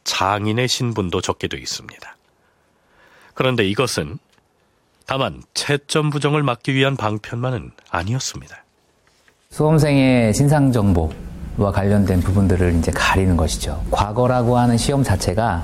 장인의 0.03 0.67
신분도 0.67 1.21
적게 1.21 1.47
되어 1.47 1.59
있습니다. 1.59 2.15
그런데 3.35 3.67
이것은 3.67 4.17
다만 5.05 5.43
채점 5.53 6.09
부정을 6.09 6.41
막기 6.41 6.73
위한 6.73 6.97
방편만은 6.97 7.71
아니었습니다. 7.91 8.63
수험생의 9.51 10.33
신상 10.33 10.71
정보와 10.71 11.71
관련된 11.71 12.21
부분들을 12.21 12.75
이제 12.75 12.91
가리는 12.91 13.37
것이죠. 13.37 13.85
과거라고 13.91 14.57
하는 14.57 14.77
시험 14.77 15.03
자체가 15.03 15.63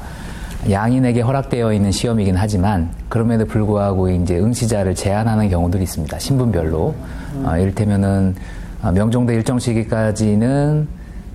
양인에게 0.69 1.21
허락되어 1.21 1.73
있는 1.73 1.91
시험이긴 1.91 2.35
하지만 2.37 2.89
그럼에도 3.09 3.45
불구하고 3.45 4.09
이제 4.09 4.37
응시자를 4.37 4.95
제한하는 4.95 5.49
경우들이 5.49 5.83
있습니다. 5.83 6.17
신분별로 6.19 6.95
어, 7.43 7.57
이를테면은 7.57 8.35
어, 8.81 8.91
명종대 8.91 9.33
일정 9.33 9.59
시기까지는 9.59 10.87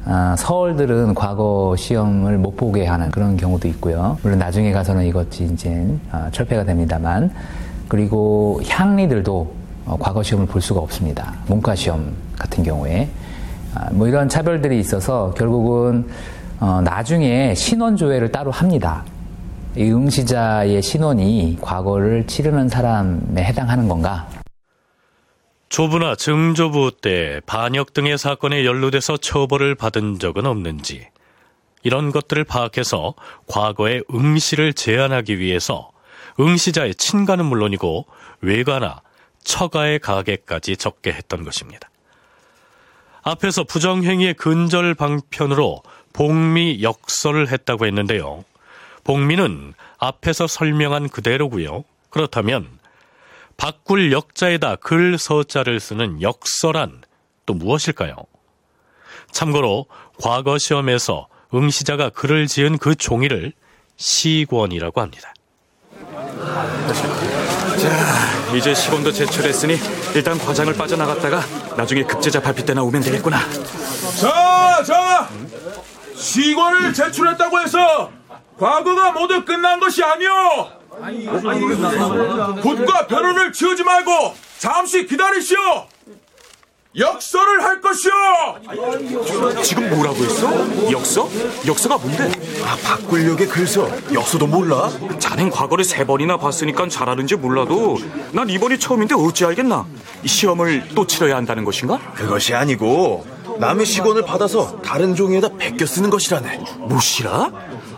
어, 0.07 0.35
서울들은 0.39 1.15
과거 1.15 1.75
시험을 1.77 2.39
못 2.39 2.57
보게 2.57 2.87
하는 2.87 3.11
그런 3.11 3.37
경우도 3.37 3.69
있고요. 3.69 4.17
물론 4.23 4.39
나중에 4.39 4.73
가서는 4.73 5.05
이것이 5.05 5.45
이제 5.53 5.87
어, 6.11 6.29
철폐가 6.33 6.65
됩니다만 6.65 7.31
그리고 7.89 8.61
향리들도 8.67 9.53
어, 9.87 9.97
과거 9.99 10.23
시험을 10.23 10.47
볼 10.47 10.63
수가 10.63 10.81
없습니다. 10.81 11.35
문과 11.47 11.75
시험 11.75 12.13
같은 12.39 12.63
경우에 12.63 13.09
아, 13.75 13.89
뭐 13.93 14.09
이런 14.09 14.29
차별들이 14.29 14.79
있어서 14.81 15.35
결국은 15.37 16.07
어, 16.61 16.81
나중에 16.83 17.55
신원 17.55 17.97
조회를 17.97 18.33
따로 18.33 18.51
합니다. 18.51 19.05
이 19.77 19.83
응시자의 19.83 20.83
신원이 20.83 21.59
과거를 21.61 22.27
치르는 22.27 22.69
사람에 22.69 23.43
해당하는 23.45 23.89
건가? 23.89 24.29
조부나 25.69 26.17
증조부 26.17 26.93
때 27.01 27.41
반역 27.47 27.93
등의 27.93 28.17
사건에 28.17 28.65
연루돼서 28.65 29.19
처벌을 29.19 29.75
받은 29.75 30.19
적은 30.19 30.47
없는지 30.47 31.07
이런 31.83 32.11
것들을 32.11 32.45
파악해서 32.45 33.15
과거의 33.47 34.03
응시를 34.13 34.73
제한하기 34.73 35.39
위해서 35.39 35.91
응시자의 36.41 36.95
친가는 36.95 37.45
물론이고 37.45 38.07
외가나 38.41 39.03
처가의 39.45 39.99
가게까지 39.99 40.77
적게 40.77 41.13
했던 41.13 41.45
것입니다. 41.45 41.91
앞에서 43.23 43.65
부정행위의 43.65 44.35
근절 44.35 44.95
방편으로 44.95 45.83
복미 46.15 46.83
역설을 46.83 47.53
했다고 47.53 47.87
했는데요. 47.87 48.45
복미는 49.09 49.73
앞에서 49.97 50.47
설명한 50.47 51.09
그대로고요. 51.09 51.85
그렇다면 52.11 52.69
바꿀 53.57 54.13
역자에다 54.13 54.77
글 54.77 55.17
서자를 55.17 55.81
쓰는 55.81 56.21
역설란 56.21 57.01
또 57.47 57.55
무엇일까요? 57.55 58.15
참고로 59.31 59.87
과거 60.21 60.59
시험에서 60.59 61.29
응시자가 61.55 62.11
글을 62.11 62.49
지은 62.49 62.77
그 62.77 62.95
종이를 62.95 63.55
시권이라고 63.97 65.01
합니다. 65.01 65.33
자, 67.81 68.55
이제 68.55 68.75
시범도 68.75 69.11
제출했으니 69.11 69.79
일단 70.17 70.37
과장을 70.39 70.75
빠져나갔다가 70.75 71.41
나중에 71.79 72.03
급제자 72.03 72.43
발표 72.43 72.63
때나 72.63 72.83
오면 72.83 73.01
되겠구나. 73.01 73.39
자, 74.21 74.83
자! 74.85 75.31
시권을 76.15 76.93
제출했다고 76.93 77.61
해서 77.63 78.18
과거가 78.59 79.13
모두 79.13 79.45
끝난 79.45 79.79
것이 79.81 80.03
아니오! 80.03 80.31
붓과 82.61 83.07
벼슬을 83.07 83.53
치우지 83.53 83.85
말고 83.85 84.35
잠시 84.59 85.07
기다리시오! 85.07 85.59
역설을 86.97 87.63
할 87.63 87.81
것이오! 87.81 88.11
지금 89.63 89.89
뭐라고 89.91 90.17
했어? 90.17 90.91
역서? 90.91 91.29
역서가 91.67 91.99
뭔데? 91.99 92.33
아, 92.65 92.77
바꿀력의 92.83 93.47
글서. 93.47 93.89
역서도 94.13 94.47
몰라? 94.49 94.91
자넨 95.21 95.51
과거를 95.51 95.85
세 95.85 96.05
번이나 96.05 96.39
봤으니까 96.39 96.89
잘하는지 96.89 97.37
몰라도 97.37 97.99
난 98.33 98.49
이번이 98.51 98.81
처음인데 98.81 99.15
어찌 99.15 99.45
알겠나? 99.45 99.87
이 100.25 100.29
시험을 100.29 100.89
또 100.97 101.07
치러야 101.07 101.37
한다는 101.37 101.65
것인가? 101.65 101.99
그것이 102.15 102.55
아니고 102.55 103.25
남의 103.61 103.87
시권을 103.87 104.25
받아서 104.25 104.81
다른 104.83 105.15
종이에다 105.15 105.51
베껴 105.59 105.85
쓰는 105.87 106.11
것이라네. 106.11 106.65
무시라? 106.79 107.51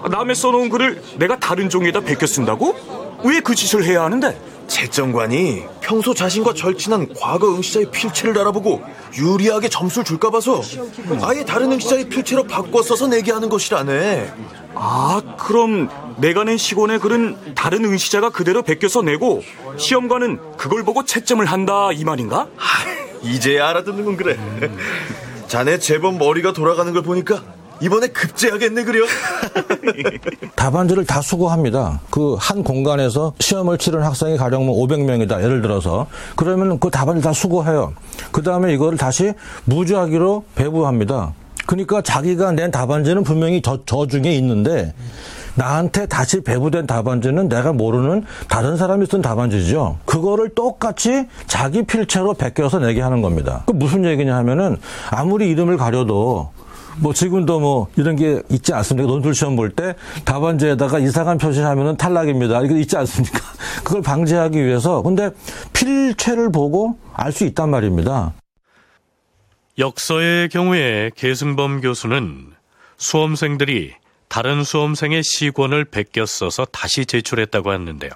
남의 0.08 0.34
써놓은 0.36 0.68
글을 0.70 1.02
내가 1.18 1.38
다른 1.38 1.68
종이에다 1.68 2.00
베껴 2.00 2.26
쓴다고? 2.26 2.74
왜 3.24 3.40
그 3.40 3.54
짓을 3.54 3.84
해야 3.84 4.02
하는데? 4.04 4.38
채점관이 4.66 5.64
평소 5.80 6.14
자신과 6.14 6.54
절친한 6.54 7.12
과거 7.20 7.52
응시자의 7.56 7.90
필체를 7.90 8.38
알아보고 8.38 8.80
유리하게 9.18 9.68
점수를 9.68 10.04
줄까 10.04 10.30
봐서 10.30 10.62
아예 11.22 11.44
다른 11.44 11.72
응시자의 11.72 12.08
필체로 12.08 12.44
바꿔 12.44 12.80
써서 12.80 13.08
내게 13.08 13.32
하는 13.32 13.48
것이라네. 13.48 14.32
아, 14.76 15.20
그럼 15.38 15.88
내가 16.18 16.44
낸 16.44 16.56
시곤의 16.56 17.00
글은 17.00 17.54
다른 17.56 17.84
응시자가 17.84 18.30
그대로 18.30 18.62
베껴서 18.62 19.02
내고 19.02 19.42
시험관은 19.76 20.38
그걸 20.56 20.84
보고 20.84 21.04
채점을 21.04 21.44
한다 21.44 21.90
이 21.92 22.04
말인가? 22.04 22.46
이제야 23.22 23.68
알아듣는군 23.70 24.16
그래. 24.16 24.38
자네 25.48 25.78
제법 25.80 26.16
머리가 26.16 26.52
돌아가는 26.52 26.92
걸 26.92 27.02
보니까 27.02 27.42
이번에 27.80 28.08
급제하겠네 28.08 28.84
그려. 28.84 29.04
답안지를 30.56 31.06
다 31.06 31.22
수거합니다. 31.22 32.00
그 32.10 32.36
한 32.40 32.64
공간에서 32.64 33.34
시험을 33.38 33.78
치른 33.78 34.02
학생이 34.02 34.36
가령 34.36 34.66
뭐 34.66 34.86
500명이다. 34.86 35.42
예를 35.42 35.62
들어서. 35.62 36.06
그러면 36.36 36.80
그 36.80 36.90
답안지 36.90 37.22
다 37.22 37.32
수거해요. 37.32 37.92
그 38.32 38.42
다음에 38.42 38.72
이거를 38.72 38.98
다시 38.98 39.32
무작위로 39.66 40.44
배부합니다. 40.54 41.32
그러니까 41.66 42.02
자기가 42.02 42.52
낸 42.52 42.70
답안지는 42.70 43.22
분명히 43.22 43.62
저, 43.62 43.78
저 43.86 44.06
중에 44.06 44.32
있는데 44.36 44.94
나한테 45.54 46.06
다시 46.06 46.40
배부된 46.40 46.86
답안지는 46.86 47.48
내가 47.48 47.72
모르는 47.72 48.24
다른 48.48 48.76
사람이 48.76 49.06
쓴 49.06 49.20
답안지죠. 49.20 49.98
그거를 50.04 50.48
똑같이 50.54 51.26
자기 51.46 51.84
필체로 51.84 52.34
베껴서 52.34 52.78
내게 52.78 53.00
하는 53.02 53.20
겁니다. 53.22 53.62
그 53.66 53.72
무슨 53.72 54.04
얘기냐 54.04 54.34
하면은 54.36 54.78
아무리 55.10 55.48
이름을 55.50 55.76
가려도 55.76 56.50
뭐 57.00 57.12
지금도 57.14 57.60
뭐 57.60 57.88
이런 57.96 58.16
게 58.16 58.42
있지 58.50 58.72
않습니까? 58.74 59.06
논술 59.08 59.34
시험 59.34 59.56
볼 59.56 59.70
때 59.70 59.94
답안지에다가 60.24 60.98
이상한 60.98 61.38
표시하면은 61.38 61.96
탈락입니다. 61.96 62.62
이거 62.62 62.76
있지 62.76 62.96
않습니까? 62.96 63.38
그걸 63.84 64.02
방지하기 64.02 64.62
위해서 64.64 65.00
근데 65.02 65.30
필체를 65.72 66.50
보고 66.52 66.98
알 67.14 67.32
수 67.32 67.44
있단 67.44 67.70
말입니다. 67.70 68.32
역서의 69.78 70.48
경우에 70.50 71.10
계승범 71.14 71.80
교수는 71.80 72.52
수험생들이 72.98 73.94
다른 74.28 74.62
수험생의 74.62 75.22
시권을 75.22 75.86
베껴 75.86 76.26
써서 76.26 76.64
다시 76.66 77.06
제출했다고 77.06 77.72
했는데요. 77.72 78.10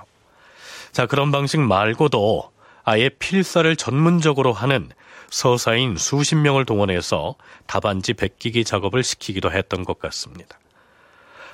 자, 0.93 1.07
그런 1.07 1.33
방식 1.33 1.61
말고도 1.61 2.51
아예 2.85 3.09
필사를 3.09 3.75
전문적으로 3.77 4.53
하는 4.53 4.89
서사인 5.35 5.97
수십 5.97 6.37
명을 6.37 6.65
동원해서 6.65 7.35
답안지 7.67 8.15
베끼기 8.15 8.63
작업을 8.63 9.03
시키기도 9.03 9.51
했던 9.51 9.85
것 9.85 9.99
같습니다. 9.99 10.61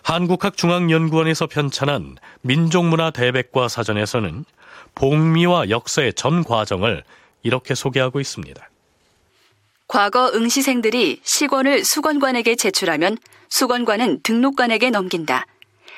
한국학중앙연구원에서 0.02 1.46
편찬한 1.46 2.16
민족문화 2.42 3.10
대백과 3.10 3.68
사전에서는 3.68 4.44
복미와 4.94 5.70
역사의 5.70 6.12
전 6.12 6.44
과정을 6.44 7.04
이렇게 7.42 7.74
소개하고 7.74 8.20
있습니다. 8.20 8.68
과거 9.88 10.30
응시생들이 10.34 11.20
시권을 11.22 11.82
수건관에게 11.82 12.56
제출하면 12.56 13.16
수건관은 13.48 14.20
등록관에게 14.22 14.90
넘긴다. 14.90 15.46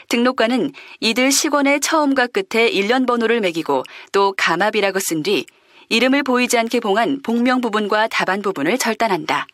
등록관은 0.09 0.71
이들 1.01 1.33
시권의 1.33 1.81
처음과 1.81 2.29
끝에 2.29 2.68
일련 2.68 3.07
번호를 3.07 3.40
매기고 3.40 3.83
또 4.12 4.35
가마비라고 4.37 5.01
쓴 5.01 5.25
뒤 5.25 5.47
이름을 5.88 6.23
보이지 6.23 6.59
않게 6.59 6.81
봉한 6.81 7.23
복명 7.23 7.61
부분과 7.61 8.09
답안 8.09 8.42
부분을 8.42 8.79
절단한다. 8.79 9.47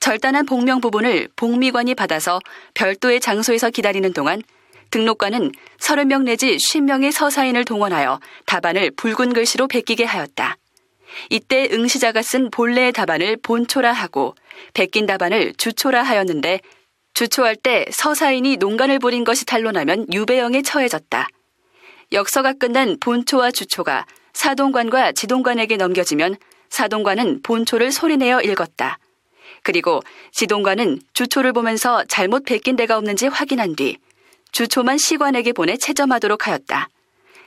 절단한 0.00 0.46
복명 0.46 0.80
부분을 0.80 1.28
복미관이 1.36 1.94
받아서 1.94 2.40
별도의 2.74 3.20
장소에서 3.20 3.70
기다리는 3.70 4.12
동안 4.12 4.42
등록관은 4.90 5.52
30명 5.78 6.24
내지 6.24 6.56
50명의 6.56 7.12
서사인을 7.12 7.64
동원하여 7.64 8.20
답안을 8.46 8.90
붉은 8.96 9.32
글씨로 9.32 9.68
베끼게 9.68 10.04
하였다. 10.04 10.56
이때 11.30 11.68
응시자가 11.72 12.22
쓴 12.22 12.50
본래의 12.50 12.92
답안을 12.92 13.38
본초라 13.42 13.92
하고 13.92 14.34
베낀 14.74 15.06
답안을 15.06 15.54
주초라 15.56 16.02
하였는데 16.02 16.60
주초할 17.14 17.56
때 17.56 17.86
서사인이 17.90 18.56
농간을 18.56 18.98
부린 18.98 19.24
것이 19.24 19.44
탄로나면 19.46 20.12
유배형에 20.12 20.62
처해졌다. 20.62 21.28
역서가 22.12 22.54
끝난 22.54 22.98
본초와 23.00 23.50
주초가 23.50 24.06
사동관과 24.32 25.12
지동관에게 25.12 25.76
넘겨지면 25.76 26.36
사동관은 26.70 27.42
본초를 27.42 27.92
소리내어 27.92 28.40
읽었다. 28.42 28.98
그리고 29.62 30.02
지동관은 30.32 31.00
주초를 31.12 31.52
보면서 31.52 32.04
잘못 32.08 32.44
베낀 32.44 32.76
데가 32.76 32.96
없는지 32.96 33.26
확인한 33.26 33.76
뒤 33.76 33.98
주초만 34.50 34.98
시관에게 34.98 35.52
보내 35.52 35.76
채점하도록 35.76 36.46
하였다. 36.46 36.88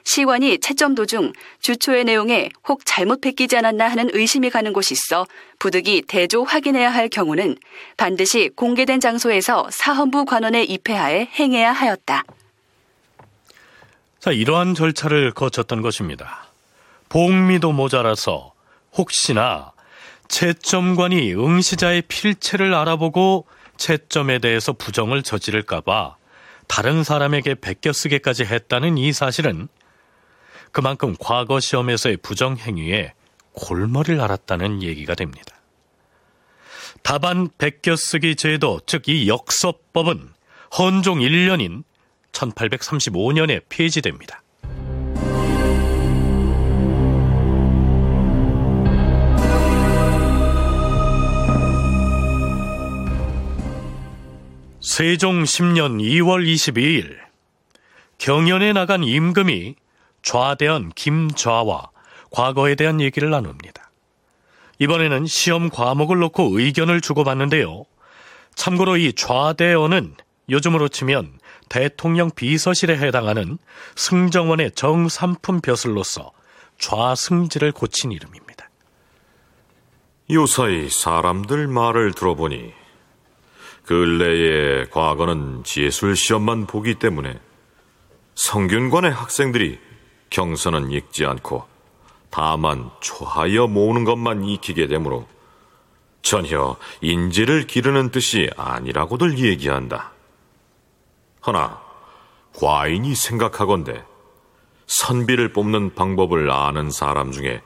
시관이 0.05 0.59
채점 0.59 0.93
도중 0.93 1.33
주초의 1.61 2.03
내용에 2.05 2.49
혹 2.67 2.81
잘못 2.85 3.21
베끼지 3.21 3.57
않았나 3.57 3.87
하는 3.87 4.09
의심이 4.13 4.51
가는 4.51 4.71
곳이 4.71 4.93
있어 4.93 5.25
부득이 5.57 6.03
대조 6.07 6.43
확인해야 6.43 6.91
할 6.91 7.09
경우는 7.09 7.57
반드시 7.97 8.49
공개된 8.55 8.99
장소에서 8.99 9.67
사헌부 9.71 10.25
관원의 10.25 10.69
입회하에 10.69 11.29
행해야 11.39 11.71
하였다. 11.73 12.23
자, 14.19 14.31
이러한 14.31 14.75
절차를 14.75 15.31
거쳤던 15.31 15.81
것입니다. 15.81 16.44
복미도 17.15 17.71
모자라서 17.71 18.51
혹시나 18.91 19.71
채점관이 20.27 21.33
응시자의 21.33 22.01
필체를 22.01 22.73
알아보고 22.73 23.47
채점에 23.77 24.39
대해서 24.39 24.73
부정을 24.73 25.23
저지를까봐 25.23 26.17
다른 26.67 27.05
사람에게 27.05 27.55
베껴 27.55 27.93
쓰기까지 27.93 28.43
했다는 28.43 28.97
이 28.97 29.13
사실은 29.13 29.69
그만큼 30.73 31.15
과거 31.17 31.61
시험에서의 31.61 32.17
부정 32.17 32.57
행위에 32.57 33.13
골머리를 33.53 34.19
앓았다는 34.19 34.83
얘기가 34.83 35.15
됩니다. 35.15 35.55
다반 37.01 37.47
베껴쓰기 37.57 38.35
제도, 38.35 38.81
즉 38.85 39.07
이 39.07 39.29
역서법은 39.29 40.33
헌종 40.77 41.19
1년인 41.19 41.85
1835년에 42.33 43.61
폐지됩니다. 43.69 44.41
세종 54.97 55.43
10년 55.43 55.99
2월 55.99 56.47
22일 56.47 57.17
경연에 58.17 58.71
나간 58.71 59.03
임금이 59.03 59.75
좌대원 60.21 60.89
김좌와 60.95 61.89
과거에 62.31 62.75
대한 62.75 63.01
얘기를 63.01 63.29
나눕니다. 63.29 63.91
이번에는 64.79 65.25
시험 65.25 65.69
과목을 65.69 66.19
놓고 66.19 66.57
의견을 66.57 67.01
주고받는데요. 67.01 67.83
참고로 68.55 68.95
이 68.95 69.11
좌대원은 69.11 70.15
요즘으로 70.49 70.87
치면 70.87 71.39
대통령 71.67 72.31
비서실에 72.31 72.97
해당하는 72.97 73.57
승정원의 73.97 74.71
정삼품 74.75 75.59
벼슬로서 75.59 76.31
좌승지를 76.77 77.73
고친 77.73 78.13
이름입니다. 78.13 78.69
요사이 80.31 80.89
사람들 80.89 81.67
말을 81.67 82.13
들어보니 82.13 82.84
근래의 83.85 84.89
과거는 84.89 85.63
예술 85.77 86.15
시험만 86.15 86.65
보기 86.65 86.95
때문에 86.95 87.39
성균관의 88.33 89.11
학생들이 89.11 89.79
경선은 90.31 90.91
읽지 90.91 91.25
않고 91.25 91.65
다만 92.31 92.89
초하여 92.99 93.67
모으는 93.67 94.03
것만 94.03 94.43
익히게 94.43 94.87
되므로 94.87 95.27
전혀 96.21 96.75
인재를 97.01 97.67
기르는 97.67 98.09
뜻이 98.09 98.49
아니라고들 98.57 99.37
얘기한다. 99.37 100.11
허나 101.45 101.79
과인이 102.57 103.13
생각하건대 103.13 104.03
선비를 104.87 105.53
뽑는 105.53 105.93
방법을 105.93 106.49
아는 106.49 106.89
사람 106.89 107.31
중에 107.31 107.61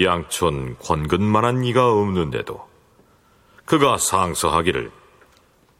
양촌 0.00 0.76
권근만한 0.78 1.64
이가 1.64 1.90
없는데도 1.90 2.68
그가 3.64 3.96
상서하기를 3.96 4.90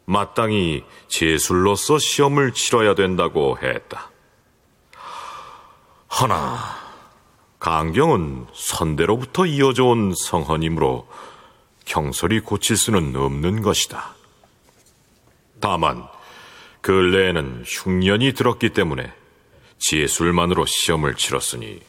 마땅히 0.05 0.83
제술로서 1.07 1.97
시험을 1.97 2.53
치러야 2.53 2.95
된다고 2.95 3.57
했다. 3.61 4.11
허나 6.19 6.59
강경은 7.59 8.47
선대로부터 8.53 9.45
이어져 9.45 9.85
온 9.85 10.13
성헌이므로 10.15 11.07
경솔히 11.85 12.39
고칠 12.39 12.77
수는 12.77 13.15
없는 13.15 13.61
것이다. 13.61 14.15
다만 15.59 16.07
근래에는 16.81 17.63
흉년이 17.65 18.33
들었기 18.33 18.69
때문에 18.69 19.11
제술만으로 19.79 20.65
시험을 20.67 21.15
치렀으니 21.15 21.81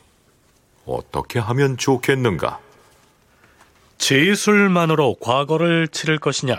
어떻게 0.87 1.39
하면 1.39 1.77
좋겠는가? 1.77 2.61
제술만으로 3.99 5.17
과거를 5.21 5.89
치를 5.89 6.19
것이냐, 6.19 6.57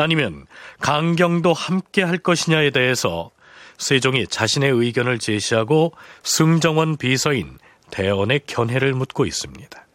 아니면 0.00 0.46
강경도 0.80 1.52
함께 1.52 2.02
할 2.02 2.18
것이냐에 2.18 2.70
대해서 2.70 3.30
세종이 3.78 4.26
자신의 4.26 4.70
의견을 4.70 5.18
제시하고 5.18 5.92
승정원 6.22 6.96
비서인 6.96 7.58
대원의 7.90 8.42
견해를 8.46 8.92
묻고 8.94 9.26
있습니다. 9.26 9.86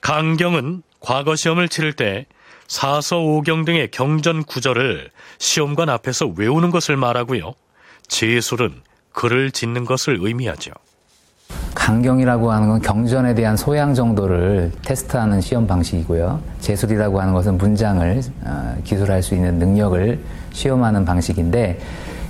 강경은 0.00 0.82
과거 1.00 1.36
시험을 1.36 1.68
치를 1.68 1.92
때 1.92 2.26
사서 2.66 3.20
오경 3.20 3.64
등의 3.64 3.90
경전 3.90 4.44
구절을 4.44 5.10
시험관 5.38 5.88
앞에서 5.88 6.26
외우는 6.36 6.70
것을 6.70 6.96
말하고요. 6.96 7.54
제술은 8.08 8.82
글을 9.12 9.50
짓는 9.50 9.84
것을 9.84 10.18
의미하죠. 10.20 10.72
강경이라고 11.86 12.50
하는 12.50 12.68
건 12.68 12.82
경전에 12.82 13.34
대한 13.34 13.56
소양 13.56 13.94
정도를 13.94 14.72
테스트하는 14.84 15.40
시험 15.40 15.68
방식이고요. 15.68 16.40
제술이라고 16.58 17.20
하는 17.20 17.32
것은 17.32 17.58
문장을 17.58 18.20
어, 18.44 18.74
기술할 18.82 19.22
수 19.22 19.36
있는 19.36 19.60
능력을 19.60 20.18
시험하는 20.52 21.04
방식인데 21.04 21.78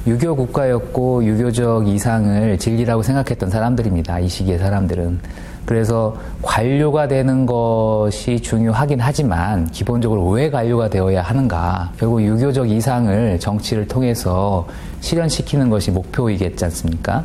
유교 0.07 0.37
국가였고 0.37 1.25
유교적 1.25 1.89
이상을 1.89 2.59
진리라고 2.59 3.03
생각했던 3.03 3.49
사람들입니다. 3.49 4.19
이 4.19 4.29
시기의 4.29 4.59
사람들은. 4.59 5.21
그래서 5.65 6.17
관료가 6.43 7.09
되는 7.09 7.47
것이 7.47 8.41
중요하긴 8.41 9.01
하지만 9.01 9.67
기본적으로 9.71 10.29
왜 10.29 10.51
관료가 10.51 10.91
되어야 10.91 11.23
하는가? 11.23 11.93
결국 11.99 12.23
유교적 12.23 12.69
이상을 12.69 13.41
정치를 13.41 13.89
통해서 13.89 14.69
실현시키는 15.01 15.71
것이 15.71 15.91
목표이겠지 15.91 16.67
않습니까? 16.67 17.25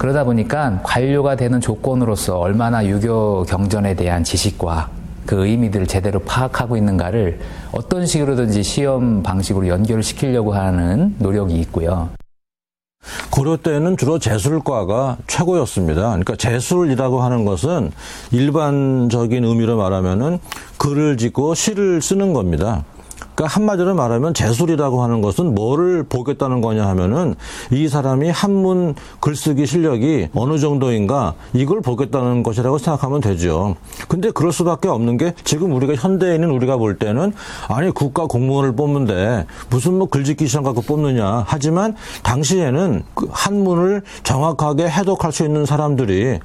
그러다 0.00 0.24
보니까 0.24 0.80
관료가 0.82 1.36
되는 1.36 1.60
조건으로서 1.60 2.38
얼마나 2.38 2.86
유교 2.86 3.44
경전에 3.44 3.96
대한 3.96 4.24
지식과 4.24 4.88
그 5.26 5.44
의미들을 5.44 5.86
제대로 5.86 6.20
파악하고 6.20 6.78
있는가를 6.78 7.38
어떤 7.72 8.06
식으로든지 8.06 8.62
시험 8.62 9.22
방식으로 9.22 9.68
연결을 9.68 10.02
시키려고 10.02 10.54
하는 10.54 11.14
노력이 11.18 11.54
있고요. 11.60 12.08
고려 13.28 13.58
때는 13.58 13.98
주로 13.98 14.18
제술과가 14.18 15.18
최고였습니다. 15.26 16.00
그러니까 16.00 16.34
제술이라고 16.34 17.20
하는 17.20 17.44
것은 17.44 17.92
일반적인 18.30 19.44
의미로 19.44 19.76
말하면은 19.76 20.38
글을 20.78 21.18
짓고 21.18 21.54
시를 21.54 22.00
쓰는 22.00 22.32
겁니다. 22.32 22.84
그러니까 23.34 23.46
한마디로 23.46 23.94
말하면 23.94 24.34
재술이라고 24.34 25.02
하는 25.02 25.22
것은 25.22 25.54
뭐를 25.54 26.02
보겠다는 26.04 26.60
거냐 26.60 26.86
하면은 26.88 27.34
이 27.70 27.88
사람이 27.88 28.30
한문 28.30 28.94
글쓰기 29.20 29.66
실력이 29.66 30.28
어느 30.34 30.58
정도인가 30.58 31.34
이걸 31.52 31.80
보겠다는 31.80 32.42
것이라고 32.42 32.78
생각하면 32.78 33.20
되죠. 33.20 33.76
근데 34.08 34.30
그럴 34.30 34.52
수밖에 34.52 34.88
없는 34.88 35.16
게 35.16 35.34
지금 35.44 35.72
우리가 35.72 35.94
현대인은 35.94 36.50
우리가 36.50 36.76
볼 36.76 36.98
때는 36.98 37.32
아니 37.68 37.90
국가 37.90 38.26
공무원을 38.26 38.76
뽑는데 38.76 39.46
무슨 39.70 39.94
뭐 39.94 40.08
글짓기 40.08 40.46
시험 40.46 40.64
갖고 40.64 40.82
뽑느냐 40.82 41.44
하지만 41.46 41.94
당시에는 42.22 43.02
그 43.14 43.28
한문을 43.30 44.02
정확하게 44.22 44.88
해독할 44.88 45.32
수 45.32 45.44
있는 45.44 45.64
사람들이 45.66 46.38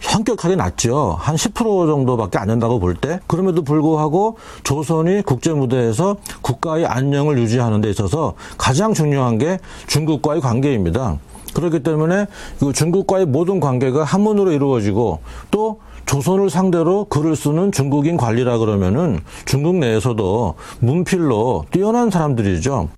현격하게 0.00 0.56
낮죠. 0.56 1.16
한 1.18 1.36
10% 1.36 1.86
정도밖에 1.86 2.38
안 2.38 2.48
된다고 2.48 2.78
볼 2.78 2.94
때. 2.94 3.20
그럼에도 3.26 3.62
불구하고 3.62 4.38
조선이 4.64 5.22
국제 5.22 5.52
무대에서 5.52 6.16
국가의 6.42 6.86
안녕을 6.86 7.38
유지하는 7.38 7.80
데 7.80 7.90
있어서 7.90 8.34
가장 8.56 8.94
중요한 8.94 9.38
게 9.38 9.58
중국과의 9.86 10.40
관계입니다. 10.40 11.18
그렇기 11.54 11.82
때문에 11.82 12.26
그 12.60 12.72
중국과의 12.72 13.26
모든 13.26 13.60
관계가 13.60 14.04
한문으로 14.04 14.52
이루어지고 14.52 15.20
또 15.50 15.80
조선을 16.06 16.48
상대로 16.48 17.04
글을 17.04 17.36
쓰는 17.36 17.70
중국인 17.70 18.16
관리라 18.16 18.58
그러면은 18.58 19.20
중국 19.44 19.76
내에서도 19.76 20.54
문필로 20.80 21.66
뛰어난 21.70 22.10
사람들이죠. 22.10 22.88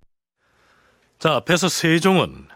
자, 1.19 1.35
앞에서 1.35 1.69
세종은 1.69 2.47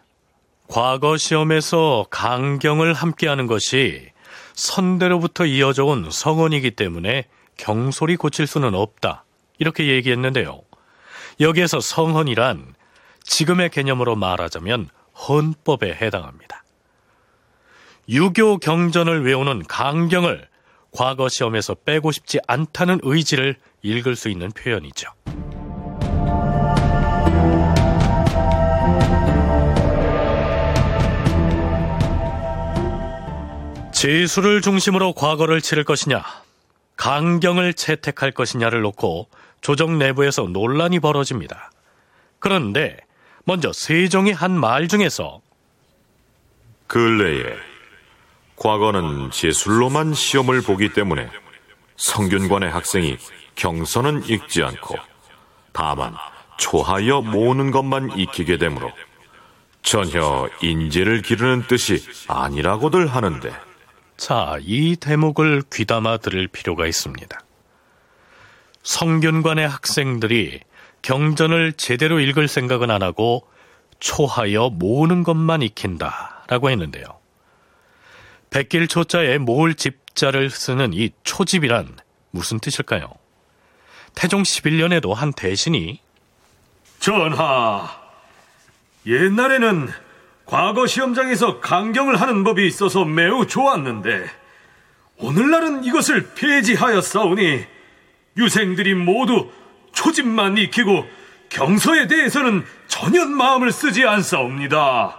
과거 0.68 1.16
시험에서 1.16 2.06
강경을 2.10 2.94
함께하는 2.94 3.46
것이 3.46 4.13
선대로부터 4.54 5.46
이어져 5.46 5.84
온 5.84 6.10
성언이기 6.10 6.72
때문에 6.72 7.26
경솔이 7.56 8.16
고칠 8.16 8.46
수는 8.46 8.74
없다. 8.74 9.24
이렇게 9.58 9.86
얘기했는데요. 9.88 10.62
여기에서 11.40 11.80
성헌이란 11.80 12.74
지금의 13.22 13.70
개념으로 13.70 14.16
말하자면 14.16 14.88
헌법에 15.28 15.94
해당합니다. 15.94 16.64
유교 18.08 18.58
경전을 18.58 19.24
외우는 19.24 19.64
강경을 19.66 20.48
과거 20.92 21.28
시험에서 21.28 21.74
빼고 21.74 22.12
싶지 22.12 22.38
않다는 22.46 23.00
의지를 23.02 23.56
읽을 23.82 24.14
수 24.14 24.28
있는 24.28 24.50
표현이죠. 24.50 25.08
재수를 34.04 34.60
중심으로 34.60 35.14
과거를 35.14 35.62
치를 35.62 35.82
것이냐, 35.82 36.22
강경을 36.98 37.72
채택할 37.72 38.32
것이냐를 38.32 38.82
놓고 38.82 39.30
조정 39.62 39.96
내부에서 39.98 40.42
논란이 40.42 41.00
벌어집니다. 41.00 41.70
그런데 42.38 42.98
먼저 43.46 43.72
세종이 43.72 44.30
한 44.30 44.58
말 44.58 44.88
중에서 44.88 45.40
근래에 46.86 47.56
과거는 48.56 49.30
제술로만 49.30 50.12
시험을 50.12 50.60
보기 50.60 50.92
때문에 50.92 51.30
성균관의 51.96 52.70
학생이 52.70 53.16
경서는 53.54 54.28
읽지 54.28 54.64
않고 54.64 54.96
다만 55.72 56.14
초하여 56.58 57.22
모으는 57.22 57.70
것만 57.70 58.18
익히게 58.18 58.58
되므로 58.58 58.92
전혀 59.80 60.46
인재를 60.60 61.22
기르는 61.22 61.66
뜻이 61.68 62.06
아니라고들 62.28 63.06
하는데 63.06 63.63
자, 64.16 64.56
이 64.60 64.96
대목을 64.96 65.62
귀담아 65.72 66.18
들을 66.18 66.46
필요가 66.48 66.86
있습니다. 66.86 67.40
성균관의 68.82 69.68
학생들이 69.68 70.60
경전을 71.02 71.72
제대로 71.74 72.20
읽을 72.20 72.48
생각은 72.48 72.90
안 72.90 73.02
하고 73.02 73.46
초하여 73.98 74.70
모으는 74.70 75.22
것만 75.22 75.62
익힌다 75.62 76.44
라고 76.48 76.70
했는데요. 76.70 77.04
백길 78.50 78.86
초자에 78.86 79.38
모을 79.38 79.74
집자를 79.74 80.50
쓰는 80.50 80.92
이 80.92 81.10
초집이란 81.24 81.96
무슨 82.30 82.60
뜻일까요? 82.60 83.12
태종 84.14 84.42
11년에도 84.42 85.12
한 85.12 85.32
대신이 85.32 86.00
전하, 87.00 88.00
옛날에는 89.06 89.88
과거 90.46 90.86
시험장에서 90.86 91.60
강경을 91.60 92.20
하는 92.20 92.44
법이 92.44 92.66
있어서 92.66 93.04
매우 93.04 93.46
좋았는데 93.46 94.26
오늘날은 95.18 95.84
이것을 95.84 96.34
폐지하였사오니 96.34 97.64
유생들이 98.36 98.94
모두 98.94 99.50
초집만 99.92 100.58
익히고 100.58 101.06
경서에 101.48 102.08
대해서는 102.08 102.64
전혀 102.88 103.24
마음을 103.24 103.70
쓰지 103.70 104.04
않사옵니다. 104.06 105.16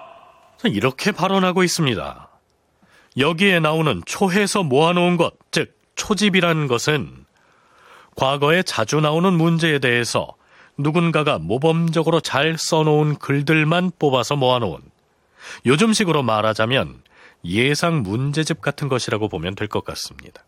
이렇게 0.66 1.12
발언하고 1.12 1.64
있습니다. 1.64 2.30
여기에 3.18 3.62
나오는 3.62 4.02
초해서 4.06 4.64
모아놓은 4.64 5.16
것, 5.16 5.34
즉 5.52 5.74
초집이라는 5.96 6.68
것은 6.68 7.26
과거에 8.16 8.64
자주 8.64 9.00
나오는 9.00 9.34
문제에 9.34 9.80
대해서 9.80 10.34
누군가가 10.78 11.40
모범적으로 11.40 12.20
잘 12.20 12.58
써놓은 12.58 13.16
글들만 13.16 13.92
뽑아서 13.98 14.36
모아놓은 14.36 14.80
요즘식으로 15.66 16.24
말하자면 16.24 17.04
예상 17.46 18.02
문제집 18.02 18.62
같은 18.62 18.88
것이라고 18.88 19.30
보면 19.30 19.56
될 19.56 19.68
것 19.68 19.84
같습니다. 19.86 20.44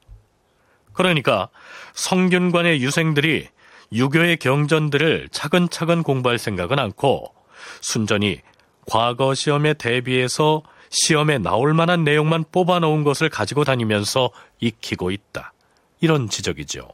그러니까 0.93 1.49
성균관의 1.93 2.81
유생들이 2.81 3.49
유교의 3.93 4.37
경전들을 4.37 5.29
차근차근 5.31 6.03
공부할 6.03 6.39
생각은 6.39 6.79
않고 6.79 7.33
순전히 7.81 8.41
과거 8.87 9.33
시험에 9.33 9.73
대비해서 9.75 10.63
시험에 10.89 11.37
나올 11.37 11.73
만한 11.73 12.03
내용만 12.03 12.45
뽑아놓은 12.51 13.03
것을 13.03 13.29
가지고 13.29 13.63
다니면서 13.63 14.31
익히고 14.59 15.11
있다. 15.11 15.53
이런 15.99 16.29
지적이죠. 16.29 16.87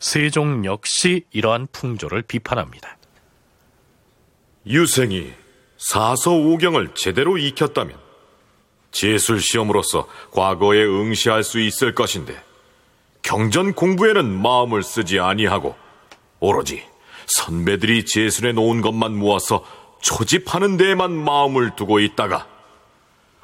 세종 0.00 0.64
역시 0.64 1.24
이러한 1.32 1.68
풍조를 1.72 2.22
비판합니다. 2.22 2.96
유생이 4.66 5.32
사서 5.78 6.32
오경을 6.32 6.90
제대로 6.94 7.38
익혔다면 7.38 7.96
제술 8.90 9.40
시험으로서 9.40 10.08
과거에 10.32 10.84
응시할 10.84 11.44
수 11.44 11.60
있을 11.60 11.94
것인데 11.94 12.36
경전 13.22 13.74
공부에는 13.74 14.42
마음을 14.42 14.82
쓰지 14.82 15.20
아니하고 15.20 15.76
오로지 16.40 16.84
선배들이 17.26 18.06
제술해 18.06 18.52
놓은 18.52 18.80
것만 18.80 19.16
모아서 19.16 19.64
초집하는 20.00 20.76
데에만 20.76 21.12
마음을 21.12 21.76
두고 21.76 22.00
있다가 22.00 22.46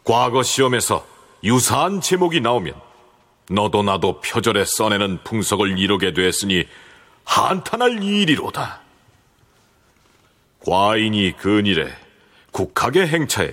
과거 0.04 0.42
시험에서 0.42 1.06
유사한 1.42 2.00
제목이 2.00 2.40
나오면 2.40 2.74
너도 3.50 3.82
나도 3.82 4.20
표절에 4.20 4.64
써내는 4.64 5.20
풍속을 5.24 5.78
이루게 5.78 6.14
됐으니 6.14 6.64
한탄할 7.24 8.02
일이로다. 8.02 8.80
과인이 10.60 11.36
근일에 11.36 12.03
국학의 12.54 13.08
행차에 13.08 13.52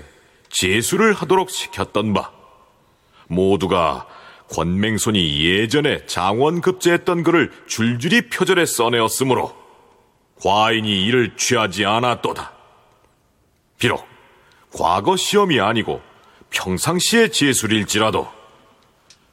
제수를 0.49 1.13
하도록 1.13 1.49
시켰던 1.49 2.13
바 2.13 2.31
모두가 3.27 4.07
권맹손이 4.51 5.43
예전에 5.43 6.05
장원급제했던 6.05 7.23
글을 7.23 7.51
줄줄이 7.65 8.29
표절해 8.29 8.65
써내었으므로 8.67 9.55
과인이 10.39 11.03
이를 11.05 11.35
취하지 11.35 11.83
않았도다. 11.83 12.53
비록 13.79 14.05
과거 14.71 15.17
시험이 15.17 15.59
아니고 15.59 16.01
평상시의 16.51 17.31
제술일지라도 17.31 18.27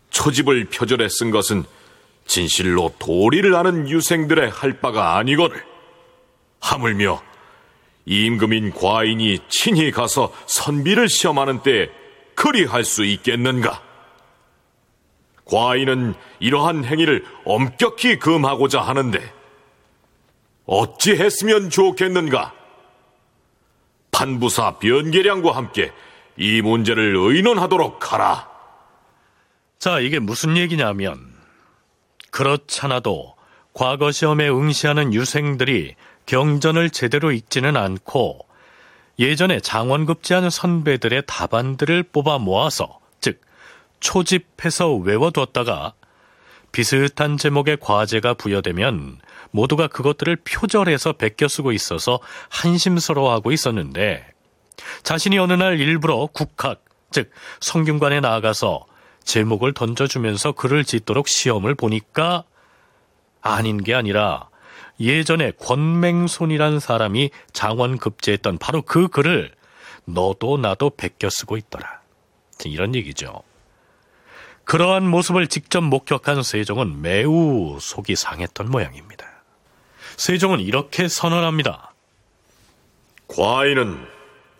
초집을 0.08 0.66
표절해 0.70 1.08
쓴 1.10 1.30
것은 1.30 1.64
진실로 2.26 2.94
도리를 2.98 3.54
아는 3.54 3.86
유생들의 3.86 4.48
할 4.50 4.80
바가 4.80 5.18
아니거늘 5.18 5.62
하물며 6.60 7.27
임금인 8.08 8.72
과인이 8.72 9.38
친히 9.48 9.90
가서 9.90 10.32
선비를 10.46 11.10
시험하는 11.10 11.62
때에 11.62 11.90
그리할 12.34 12.82
수 12.82 13.04
있겠는가? 13.04 13.82
과인은 15.44 16.14
이러한 16.40 16.84
행위를 16.86 17.24
엄격히 17.44 18.18
금하고자 18.18 18.80
하는데 18.80 19.20
어찌 20.64 21.16
했으면 21.16 21.68
좋겠는가? 21.68 22.54
판부사 24.10 24.78
변계량과 24.78 25.54
함께 25.54 25.92
이 26.38 26.62
문제를 26.62 27.14
의논하도록 27.14 28.12
하라. 28.12 28.48
자, 29.78 30.00
이게 30.00 30.18
무슨 30.18 30.56
얘기냐면 30.56 31.18
그렇잖아도 32.30 33.36
과거 33.74 34.10
시험에 34.10 34.48
응시하는 34.48 35.12
유생들이 35.12 35.94
경전을 36.28 36.90
제대로 36.90 37.32
읽지는 37.32 37.74
않고 37.76 38.46
예전에 39.18 39.60
장원급제하는 39.60 40.50
선배들의 40.50 41.22
답안들을 41.26 42.02
뽑아 42.04 42.38
모아서 42.38 43.00
즉 43.20 43.40
초집해서 44.00 44.94
외워뒀다가 44.94 45.94
비슷한 46.70 47.38
제목의 47.38 47.78
과제가 47.80 48.34
부여되면 48.34 49.20
모두가 49.52 49.86
그것들을 49.86 50.36
표절해서 50.44 51.14
베껴 51.14 51.48
쓰고 51.48 51.72
있어서 51.72 52.20
한심스러워하고 52.50 53.50
있었는데 53.50 54.26
자신이 55.02 55.38
어느 55.38 55.54
날 55.54 55.80
일부러 55.80 56.28
국학, 56.30 56.84
즉 57.10 57.30
성균관에 57.60 58.20
나아가서 58.20 58.84
제목을 59.24 59.72
던져주면서 59.72 60.52
글을 60.52 60.84
짓도록 60.84 61.26
시험을 61.26 61.74
보니까 61.74 62.44
아닌 63.40 63.82
게 63.82 63.94
아니라 63.94 64.50
예전에 65.00 65.52
권맹손이란 65.52 66.80
사람이 66.80 67.30
장원 67.52 67.98
급제했던 67.98 68.58
바로 68.58 68.82
그 68.82 69.08
글을 69.08 69.52
너도 70.04 70.56
나도 70.56 70.90
베껴 70.90 71.30
쓰고 71.30 71.56
있더라. 71.56 72.00
이런 72.64 72.94
얘기죠. 72.94 73.42
그러한 74.64 75.08
모습을 75.08 75.46
직접 75.46 75.80
목격한 75.80 76.42
세종은 76.42 77.00
매우 77.00 77.78
속이 77.80 78.16
상했던 78.16 78.70
모양입니다. 78.70 79.26
세종은 80.16 80.60
이렇게 80.60 81.08
선언합니다. 81.08 81.94
과인은 83.28 84.06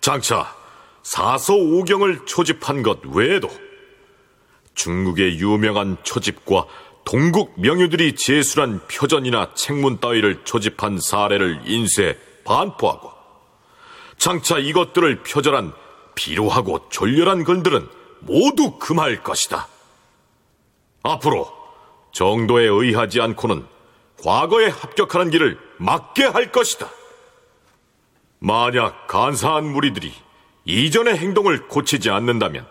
장차 0.01 0.55
사서 1.03 1.55
오경을 1.55 2.27
초집한 2.27 2.83
것 2.83 3.05
외에도 3.05 3.51
중국의 4.75 5.39
유명한 5.41 5.97
초집과 6.05 6.67
동국 7.11 7.59
명유들이 7.59 8.17
제술한 8.17 8.83
표전이나 8.87 9.55
책문 9.55 9.99
따위를 9.99 10.45
초집한 10.45 10.99
사례를 11.01 11.63
인쇄 11.65 12.19
반포하고 12.45 13.11
장차 14.19 14.59
이것들을 14.59 15.23
표절한 15.23 15.73
비루하고 16.15 16.91
졸렬한 16.91 17.45
글들은 17.45 17.89
모두 18.21 18.79
금할 18.79 19.23
것이다. 19.23 19.69
앞으로 21.03 21.51
정도에 22.13 22.65
의하지 22.65 23.23
않고는 23.23 23.65
과거에 24.23 24.67
합격하는 24.67 25.31
길을 25.31 25.59
막게 25.79 26.25
할 26.25 26.53
것이다. 26.53 26.91
만약 28.39 29.07
간사한 29.07 29.65
무리들이 29.65 30.13
이전의 30.67 31.17
행동을 31.17 31.69
고치지 31.69 32.11
않는다면 32.11 32.67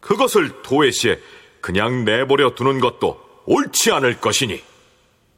그것을 0.00 0.60
도외시에 0.62 1.20
그냥 1.60 2.04
내버려 2.04 2.56
두는 2.56 2.80
것도 2.80 3.29
옳지 3.50 3.90
않을 3.90 4.20
것이니 4.20 4.62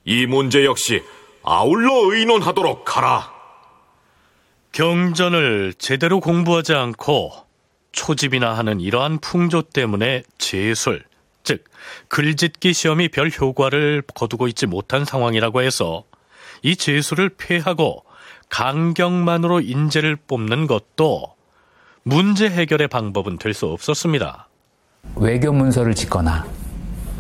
이 0.05 0.27
문제 0.27 0.67
역시 0.67 1.03
아울러 1.43 2.13
의논하도록 2.13 2.95
하라. 2.97 3.33
경전을 4.73 5.73
제대로 5.79 6.21
공부하지 6.21 6.75
않고 6.75 7.33
초집이나 7.93 8.53
하는 8.57 8.81
이러한 8.81 9.19
풍조 9.19 9.63
때문에 9.63 10.25
제술, 10.37 11.05
즉 11.43 11.65
글짓기 12.09 12.75
시험이 12.75 13.09
별 13.09 13.31
효과를 13.31 14.03
거두고 14.15 14.47
있지 14.49 14.67
못한 14.67 15.07
상황이라고 15.07 15.63
해서 15.63 16.05
이 16.63 16.77
제술을 16.77 17.31
폐하고 17.31 18.05
강경만으로 18.51 19.61
인재를 19.61 20.17
뽑는 20.17 20.67
것도 20.67 21.35
문제 22.03 22.49
해결의 22.51 22.89
방법은 22.89 23.39
될 23.39 23.55
수 23.55 23.67
없었습니다. 23.67 24.49
외교 25.17 25.51
문서를 25.51 25.95
짓거나 25.95 26.47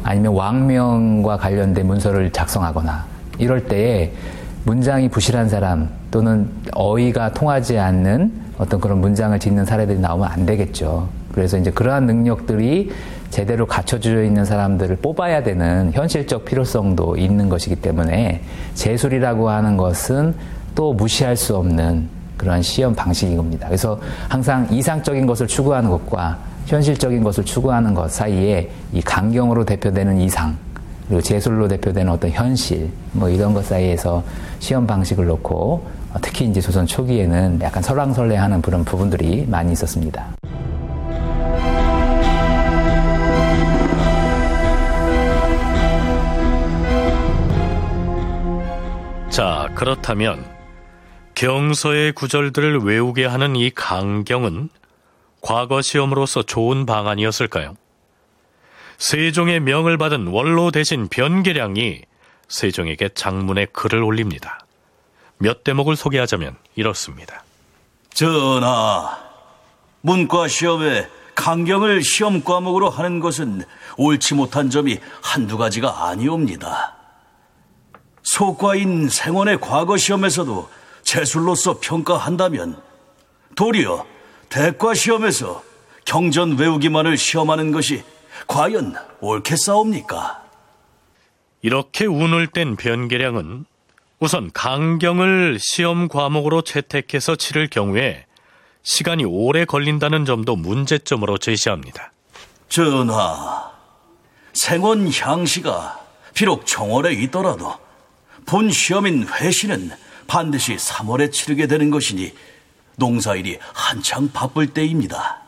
아니면 0.03 0.35
왕명과 0.35 1.37
관련된 1.37 1.87
문서를 1.87 2.31
작성하거나 2.31 3.05
이럴 3.39 3.67
때에 3.67 4.13
문장이 4.65 5.09
부실한 5.09 5.49
사람 5.49 5.89
또는 6.11 6.49
어휘가 6.73 7.33
통하지 7.33 7.79
않는 7.79 8.33
어떤 8.59 8.81
그런 8.81 9.01
문장을 9.01 9.37
짓는 9.39 9.65
사례들이 9.65 9.99
나오면 9.99 10.29
안 10.29 10.47
되겠죠. 10.47 11.09
그래서 11.33 11.59
이제 11.59 11.71
그러한 11.71 12.07
능력들이 12.07 12.93
제대로 13.31 13.67
갖춰져 13.67 14.23
있는 14.23 14.45
사람들을 14.45 14.97
뽑아야 14.97 15.43
되는 15.43 15.91
현실적 15.95 16.45
필요성도 16.45 17.17
있는 17.17 17.49
것이기 17.49 17.77
때문에 17.77 18.43
재술이라고 18.75 19.49
하는 19.49 19.77
것은 19.77 20.35
또 20.75 20.93
무시할 20.93 21.37
수 21.37 21.57
없는 21.57 22.09
그런 22.37 22.61
시험 22.61 22.95
방식인 22.95 23.37
겁니다. 23.37 23.69
그래서 23.69 23.99
항상 24.29 24.67
이상적인 24.71 25.27
것을 25.27 25.47
추구하는 25.47 25.89
것과 25.91 26.39
현실적인 26.67 27.23
것을 27.23 27.45
추구하는 27.45 27.95
것 27.95 28.11
사이에 28.11 28.71
이 28.93 29.01
강경으로 29.03 29.65
대표되는 29.65 30.21
이상 30.21 30.57
그리고 31.07 31.21
재술로 31.21 31.69
대표되는 31.69 32.11
어떤 32.11 32.31
현실 32.31 32.91
뭐 33.13 33.29
이런 33.29 33.53
것 33.53 33.65
사이에서 33.67 34.23
시험 34.61 34.87
방식을 34.87 35.27
놓고 35.27 35.87
특히 36.23 36.47
이제 36.47 36.61
조선 36.61 36.87
초기에는 36.87 37.61
약간 37.63 37.83
설왕설래하는 37.83 38.63
그런 38.63 38.85
부분들이 38.85 39.47
많이 39.49 39.73
있었습니다. 39.73 40.27
자, 49.31 49.69
그렇다면 49.75 50.45
경서의 51.35 52.13
구절들을 52.13 52.81
외우게 52.85 53.25
하는 53.25 53.57
이 53.57 53.71
강경은 53.71 54.69
과거 55.43 55.83
시험으로서 55.83 56.43
좋은 56.43 56.87
방안이었을까요? 56.87 57.77
세종의 58.99 59.61
명을 59.61 59.99
받은 59.99 60.29
원로 60.29 60.71
대신 60.71 61.09
변계량이 61.09 62.03
세종에게 62.49 63.11
장문의 63.11 63.67
글을 63.73 64.03
올립니다. 64.03 64.61
몇 65.39 65.65
대목을 65.65 65.97
소개하자면 65.97 66.57
이렇습니다. 66.77 67.43
전하, 68.15 69.19
문과 70.01 70.47
시험에 70.47 71.09
강경을 71.35 72.03
시험 72.05 72.45
과목으로 72.45 72.91
하는 72.91 73.19
것은 73.19 73.65
옳지 73.97 74.35
못한 74.35 74.71
점이 74.71 75.01
한두 75.21 75.59
가지가 75.59 76.07
아니옵니다. 76.07 76.95
소과인 78.23 79.09
생원의 79.09 79.61
과거 79.61 79.97
시험에서도 79.97 80.71
재술로서 81.03 81.81
평가한다면 81.81 82.81
도리어 83.57 84.07
대과 84.53 84.93
시험에서 84.93 85.65
경전 86.05 86.59
외우기만을 86.59 87.17
시험하는 87.17 87.73
것이 87.73 88.05
과연 88.47 88.95
옳겠사옵니까? 89.21 90.43
이렇게 91.63 92.05
운을 92.05 92.49
뗀 92.49 92.77
변계량은 92.77 93.65
우선 94.19 94.51
강경을 94.53 95.57
시험 95.59 96.07
과목으로 96.07 96.61
채택해서 96.61 97.35
치를 97.35 97.69
경우에 97.69 98.27
시간이 98.83 99.25
오래 99.25 99.65
걸린다는 99.65 100.27
점도 100.27 100.55
문제점으로 100.55 101.39
제시합니다. 101.39 102.13
전하, 102.69 103.73
생원 104.53 105.11
향시가 105.11 105.99
비록 106.35 106.67
정월에 106.67 107.15
있더라도 107.15 107.75
본 108.45 108.71
시험인 108.71 109.27
회시는 109.29 109.93
반드시 110.27 110.77
3월에 110.77 111.33
치르게 111.33 111.67
되는 111.67 111.89
것이니 111.91 112.35
농사일이 112.97 113.59
한창 113.73 114.31
바쁠 114.33 114.69
때입니다. 114.69 115.43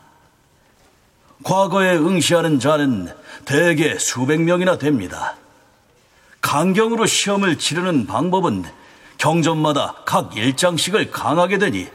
과거에 1.43 1.95
응시하는 1.95 2.59
자는 2.59 3.13
대개 3.45 3.97
수백 3.97 4.41
명이나 4.41 4.77
됩니다. 4.77 5.35
강경으로 6.41 7.05
시험을 7.05 7.57
치르는 7.57 8.07
방법은 8.07 8.65
경전마다 9.17 10.03
각 10.05 10.35
일장씩을 10.35 11.11
강하게 11.11 11.57
되니 11.57 11.87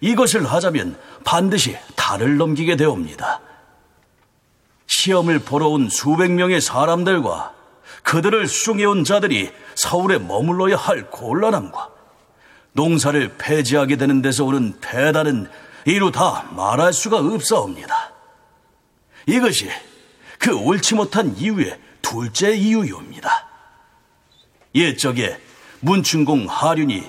이것을 0.00 0.46
하자면 0.46 0.98
반드시 1.24 1.76
달을 1.96 2.36
넘기게 2.36 2.76
되옵니다. 2.76 3.40
시험을 4.86 5.40
보러 5.40 5.68
온 5.68 5.88
수백 5.88 6.30
명의 6.32 6.60
사람들과 6.60 7.52
그들을 8.02 8.46
수중해온 8.46 9.04
자들이 9.04 9.50
서울에 9.74 10.18
머물러야 10.18 10.76
할 10.76 11.08
곤란함과 11.10 11.91
농사를 12.72 13.36
폐지하게 13.38 13.96
되는 13.96 14.22
데서 14.22 14.44
오는 14.44 14.78
폐단은 14.80 15.48
이루 15.84 16.10
다 16.10 16.48
말할 16.52 16.92
수가 16.92 17.18
없사옵니다. 17.18 18.12
이것이 19.26 19.68
그 20.38 20.54
옳지 20.56 20.94
못한 20.94 21.36
이유의 21.36 21.78
둘째 22.00 22.52
이유요입니다. 22.54 23.48
옛적에 24.74 25.38
문춘공 25.80 26.46
하륜이 26.48 27.04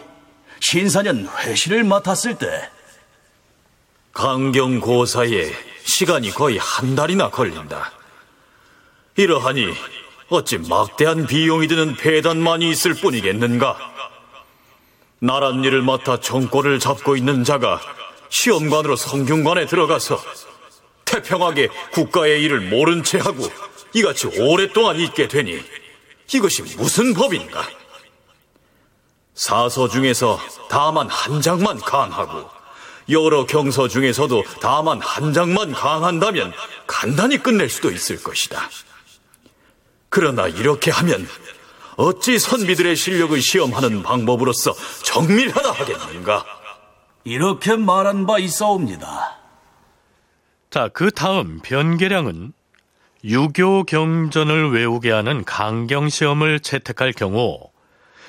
신사년 0.60 1.28
회시를 1.28 1.84
맡았을 1.84 2.38
때 2.38 2.70
강경고사에 4.14 5.52
시간이 5.86 6.32
거의 6.32 6.58
한 6.58 6.96
달이나 6.96 7.30
걸린다. 7.30 7.92
이러하니 9.16 9.74
어찌 10.30 10.58
막대한 10.58 11.28
비용이 11.28 11.68
드는 11.68 11.96
폐단만이 11.96 12.70
있을 12.70 12.94
뿐이겠는가? 12.96 13.93
나란 15.24 15.64
일을 15.64 15.82
맡아 15.84 16.20
정권을 16.20 16.80
잡고 16.80 17.16
있는 17.16 17.46
자가 17.46 17.80
시험관으로 18.28 18.98
성균관에 18.98 19.68
들어가서 19.68 20.22
태평하게 21.06 21.70
국가의 21.94 22.44
일을 22.44 22.60
모른 22.60 23.04
채 23.04 23.20
하고 23.20 23.50
이같이 23.94 24.28
오랫동안 24.28 24.98
있게 24.98 25.30
되니 25.30 25.64
이것이 26.34 26.64
무슨 26.76 27.14
법인가? 27.14 27.66
사서 29.34 29.88
중에서 29.88 30.42
다만 30.70 31.08
한 31.10 31.42
장만 31.42 31.80
강하고 31.80 32.50
여러 33.08 33.46
경서 33.46 33.88
중에서도 33.88 34.44
다만 34.60 35.00
한 35.00 35.32
장만 35.32 35.72
강한다면 35.72 36.52
간단히 36.86 37.38
끝낼 37.38 37.70
수도 37.70 37.92
있을 37.92 38.22
것이다. 38.22 38.70
그러나 40.10 40.50
이렇게 40.50 40.92
하면 40.92 41.26
어찌 41.98 42.40
선비들의 42.40 42.96
실력을 42.96 43.40
시험하는 43.42 44.04
방법으로서 44.04 44.74
정밀하다 45.04 45.72
하겠는가? 45.72 46.46
이렇게 47.24 47.76
말한 47.76 48.26
바 48.26 48.40
있사옵니다. 48.40 49.38
자, 50.70 50.90
그 50.94 51.12
다음 51.12 51.60
변계량은 51.64 52.54
유교 53.24 53.84
경전을 53.84 54.72
외우게 54.72 55.12
하는 55.12 55.46
강경 55.46 56.10
시험을 56.10 56.60
채택할 56.60 57.14
경우 57.14 57.60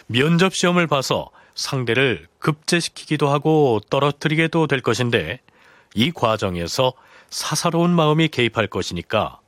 면접 0.07 0.55
시험을 0.55 0.87
봐서 0.87 1.31
상대를 1.55 2.27
급제시키기도 2.39 3.29
하고 3.29 3.81
떨어뜨리게도 3.91 4.67
될 4.67 4.81
것인데 4.81 5.41
이 5.95 6.11
과정에서 6.13 6.93
사사로운 7.31 7.91
마음이 7.91 8.29
개입할 8.29 8.67
것이니까 8.69 9.41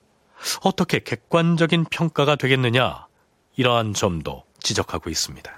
어떻게 0.62 1.00
객관적인 1.00 1.86
평가가 1.90 2.36
되겠느냐 2.36 3.05
이러한 3.56 3.94
점도 3.94 4.44
지적하고 4.60 5.10
있습니다. 5.10 5.50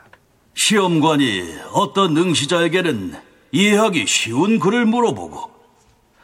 시험관이 0.54 1.54
어떤 1.72 2.16
응시자에게는 2.16 3.14
이해하기 3.52 4.06
쉬운 4.06 4.58
글을 4.58 4.86
물어보고 4.86 5.50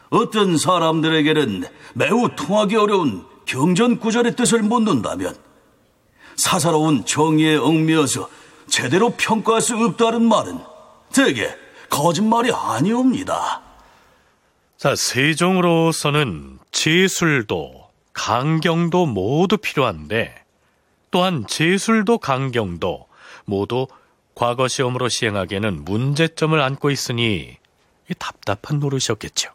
어떤 0.09 0.57
사람들에게는 0.57 1.65
매우 1.93 2.29
통하기 2.35 2.75
어려운 2.75 3.25
경전 3.45 3.99
구절의 3.99 4.35
뜻을 4.35 4.61
묻는다면 4.61 5.35
사사로운 6.35 7.05
정의에 7.05 7.55
얽매여서 7.55 8.29
제대로 8.67 9.11
평가할 9.11 9.61
수 9.61 9.75
없다는 9.77 10.23
말은 10.23 10.59
되게 11.13 11.55
거짓말이 11.89 12.51
아니옵니다. 12.51 13.61
자, 14.77 14.95
세종으로서는 14.95 16.59
제술도 16.71 17.89
강경도 18.13 19.05
모두 19.05 19.57
필요한데 19.57 20.44
또한 21.15 21.47
제술도 21.47 22.17
강경도 22.17 23.07
모두 23.45 23.87
과거 24.35 24.67
시험으로 24.67 25.07
시행하기에는 25.07 25.85
문제점을 25.85 26.59
안고 26.59 26.89
있으니 26.89 27.55
답답한 28.19 28.81
노릇이었겠죠. 28.81 29.49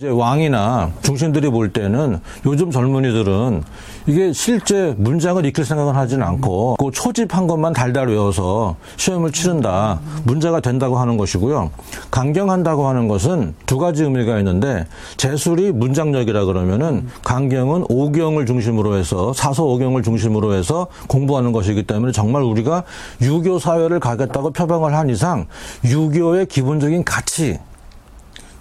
이제 0.00 0.08
왕이나 0.08 0.92
중신들이 1.02 1.50
볼 1.50 1.74
때는 1.74 2.20
요즘 2.46 2.70
젊은이들은 2.70 3.62
이게 4.06 4.32
실제 4.32 4.94
문장을 4.96 5.44
익힐 5.44 5.62
생각은 5.62 5.94
하진 5.94 6.22
않고 6.22 6.76
그 6.78 6.90
초집한 6.90 7.46
것만 7.46 7.74
달달 7.74 8.08
외워서 8.08 8.76
시험을 8.96 9.30
치른다. 9.32 10.00
문제가 10.24 10.60
된다고 10.60 10.98
하는 10.98 11.18
것이고요. 11.18 11.70
강경한다고 12.10 12.88
하는 12.88 13.08
것은 13.08 13.54
두 13.66 13.76
가지 13.76 14.04
의미가 14.04 14.38
있는데 14.38 14.86
재술이 15.18 15.72
문장력이라 15.72 16.46
그러면은 16.46 17.06
강경은 17.22 17.84
오경을 17.90 18.46
중심으로 18.46 18.96
해서 18.96 19.34
사서 19.34 19.66
오경을 19.66 20.02
중심으로 20.02 20.54
해서 20.54 20.86
공부하는 21.08 21.52
것이기 21.52 21.82
때문에 21.82 22.12
정말 22.12 22.40
우리가 22.40 22.84
유교 23.20 23.58
사회를 23.58 24.00
가겠다고 24.00 24.52
표방을 24.52 24.94
한 24.94 25.10
이상 25.10 25.44
유교의 25.84 26.46
기본적인 26.46 27.04
가치 27.04 27.58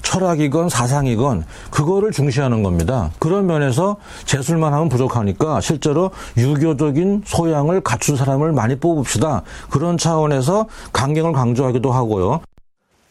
철학이건 0.09 0.69
사상이건 0.69 1.45
그거를 1.69 2.11
중시하는 2.11 2.63
겁니다. 2.63 3.11
그런 3.19 3.45
면에서 3.45 3.97
재술만 4.25 4.73
하면 4.73 4.89
부족하니까 4.89 5.61
실제로 5.61 6.09
유교적인 6.35 7.21
소양을 7.27 7.81
갖춘 7.81 8.15
사람을 8.15 8.51
많이 8.51 8.75
뽑읍시다. 8.79 9.43
그런 9.69 9.99
차원에서 9.99 10.67
강경을 10.93 11.33
강조하기도 11.33 11.91
하고요. 11.91 12.41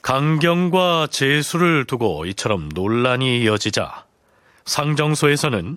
강경과 0.03 1.07
재술을 1.13 1.85
두고 1.85 2.27
이처럼 2.27 2.69
논란이 2.75 3.43
이어지자 3.43 4.05
상정소에서는 4.65 5.77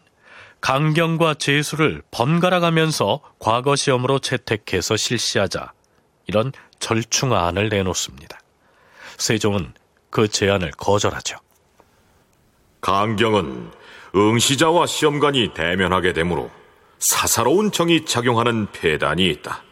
강경과 0.59 1.35
재술을 1.35 2.01
번갈아 2.09 2.59
가면서 2.59 3.19
과거 3.37 3.75
시험으로 3.75 4.17
채택해서 4.17 4.97
실시하자 4.97 5.71
이런 6.25 6.51
절충안을 6.79 7.69
내놓습니다. 7.69 8.39
세종은 9.19 9.73
그 10.11 10.27
제안을 10.27 10.71
거절하죠. 10.71 11.37
강경은 12.81 13.71
응시자와 14.15 14.85
시험관이 14.85 15.53
대면하게 15.53 16.13
되므로 16.13 16.51
사사로운 16.99 17.71
정이 17.71 18.05
작용하는 18.05 18.67
폐단이 18.71 19.27
있다. 19.27 19.63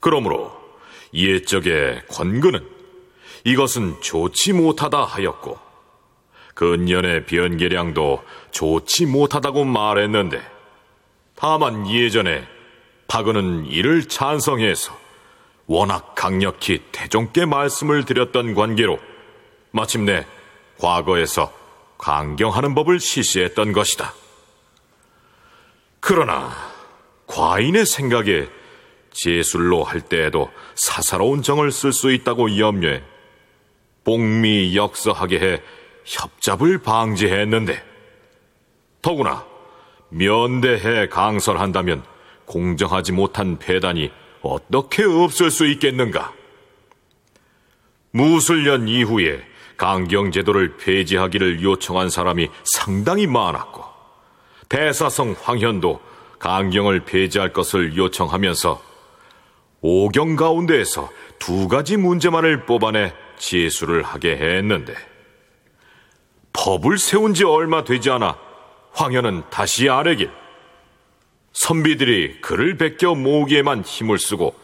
그러므로 0.00 0.52
옛적의 1.14 2.02
권근은 2.08 2.66
이것은 3.44 4.00
좋지 4.00 4.54
못하다 4.54 5.04
하였고 5.04 5.58
근년의 6.54 7.26
변계량도 7.26 8.24
좋지 8.50 9.06
못하다고 9.06 9.64
말했는데 9.64 10.40
다만 11.34 11.88
예전에 11.88 12.46
박은은 13.08 13.66
이를 13.66 14.08
찬성해서 14.08 15.01
워낙 15.66 16.14
강력히 16.14 16.82
태종께 16.92 17.46
말씀을 17.46 18.04
드렸던 18.04 18.54
관계로 18.54 18.98
마침내 19.70 20.26
과거에서 20.78 21.52
강경하는 21.98 22.74
법을 22.74 22.98
실시했던 22.98 23.72
것이다. 23.72 24.12
그러나 26.00 26.50
과인의 27.26 27.86
생각에 27.86 28.48
제술로 29.12 29.84
할 29.84 30.00
때에도 30.00 30.50
사사로운 30.74 31.42
정을 31.42 31.70
쓸 31.70 31.92
수 31.92 32.12
있다고 32.12 32.58
염려해 32.58 33.02
복미 34.04 34.74
역서하게 34.76 35.38
해 35.40 35.62
협잡을 36.04 36.78
방지했는데 36.78 37.82
더구나 39.00 39.46
면대해 40.08 41.08
강설한다면 41.08 42.04
공정하지 42.46 43.12
못한 43.12 43.58
배단이 43.58 44.10
어떻게 44.42 45.04
없을 45.04 45.50
수 45.50 45.66
있겠는가? 45.66 46.32
무술년 48.10 48.88
이후에 48.88 49.42
강경제도를 49.76 50.76
폐지하기를 50.76 51.62
요청한 51.62 52.10
사람이 52.10 52.48
상당히 52.64 53.26
많았고 53.26 53.84
대사성 54.68 55.34
황현도 55.40 56.00
강경을 56.38 57.04
폐지할 57.04 57.52
것을 57.52 57.96
요청하면서 57.96 58.82
오경 59.80 60.36
가운데에서 60.36 61.10
두 61.38 61.68
가지 61.68 61.96
문제만을 61.96 62.66
뽑아내 62.66 63.12
제수를 63.36 64.02
하게 64.02 64.36
했는데 64.36 64.94
법을 66.52 66.98
세운 66.98 67.34
지 67.34 67.44
얼마 67.44 67.82
되지 67.82 68.10
않아 68.10 68.38
황현은 68.92 69.44
다시 69.50 69.88
아래길 69.88 70.30
선비들이 71.52 72.40
그를 72.40 72.76
베껴 72.76 73.14
모으기에만 73.14 73.82
힘을 73.82 74.18
쓰고 74.18 74.54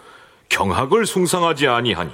경학을 0.49 1.07
숭상하지 1.07 1.69
아니하니 1.69 2.13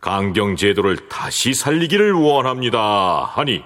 강경 0.00 0.56
제도를 0.56 1.08
다시 1.08 1.54
살리기를 1.54 2.12
원합니다 2.12 3.24
하니 3.34 3.62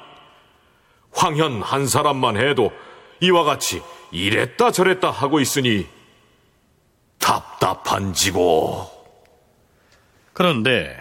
황현 1.12 1.62
한 1.62 1.86
사람만 1.86 2.36
해도 2.36 2.70
이와 3.20 3.44
같이 3.44 3.82
이랬다 4.10 4.70
저랬다 4.70 5.10
하고 5.10 5.40
있으니 5.40 5.86
답답한지고. 7.18 8.90
그런데 10.32 10.96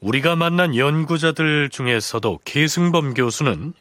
우리가 0.00 0.36
만난 0.36 0.74
연구자들 0.74 1.68
중에서도 1.70 2.40
계승범 2.44 3.14
교수는 3.14 3.74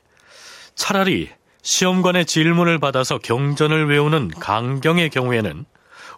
차라리 0.76 1.30
시험관의 1.66 2.28
질문을 2.28 2.80
받아서 2.80 3.18
경전을 3.18 3.90
외우는 3.90 4.30
강경의 4.40 5.10
경우에는 5.10 5.66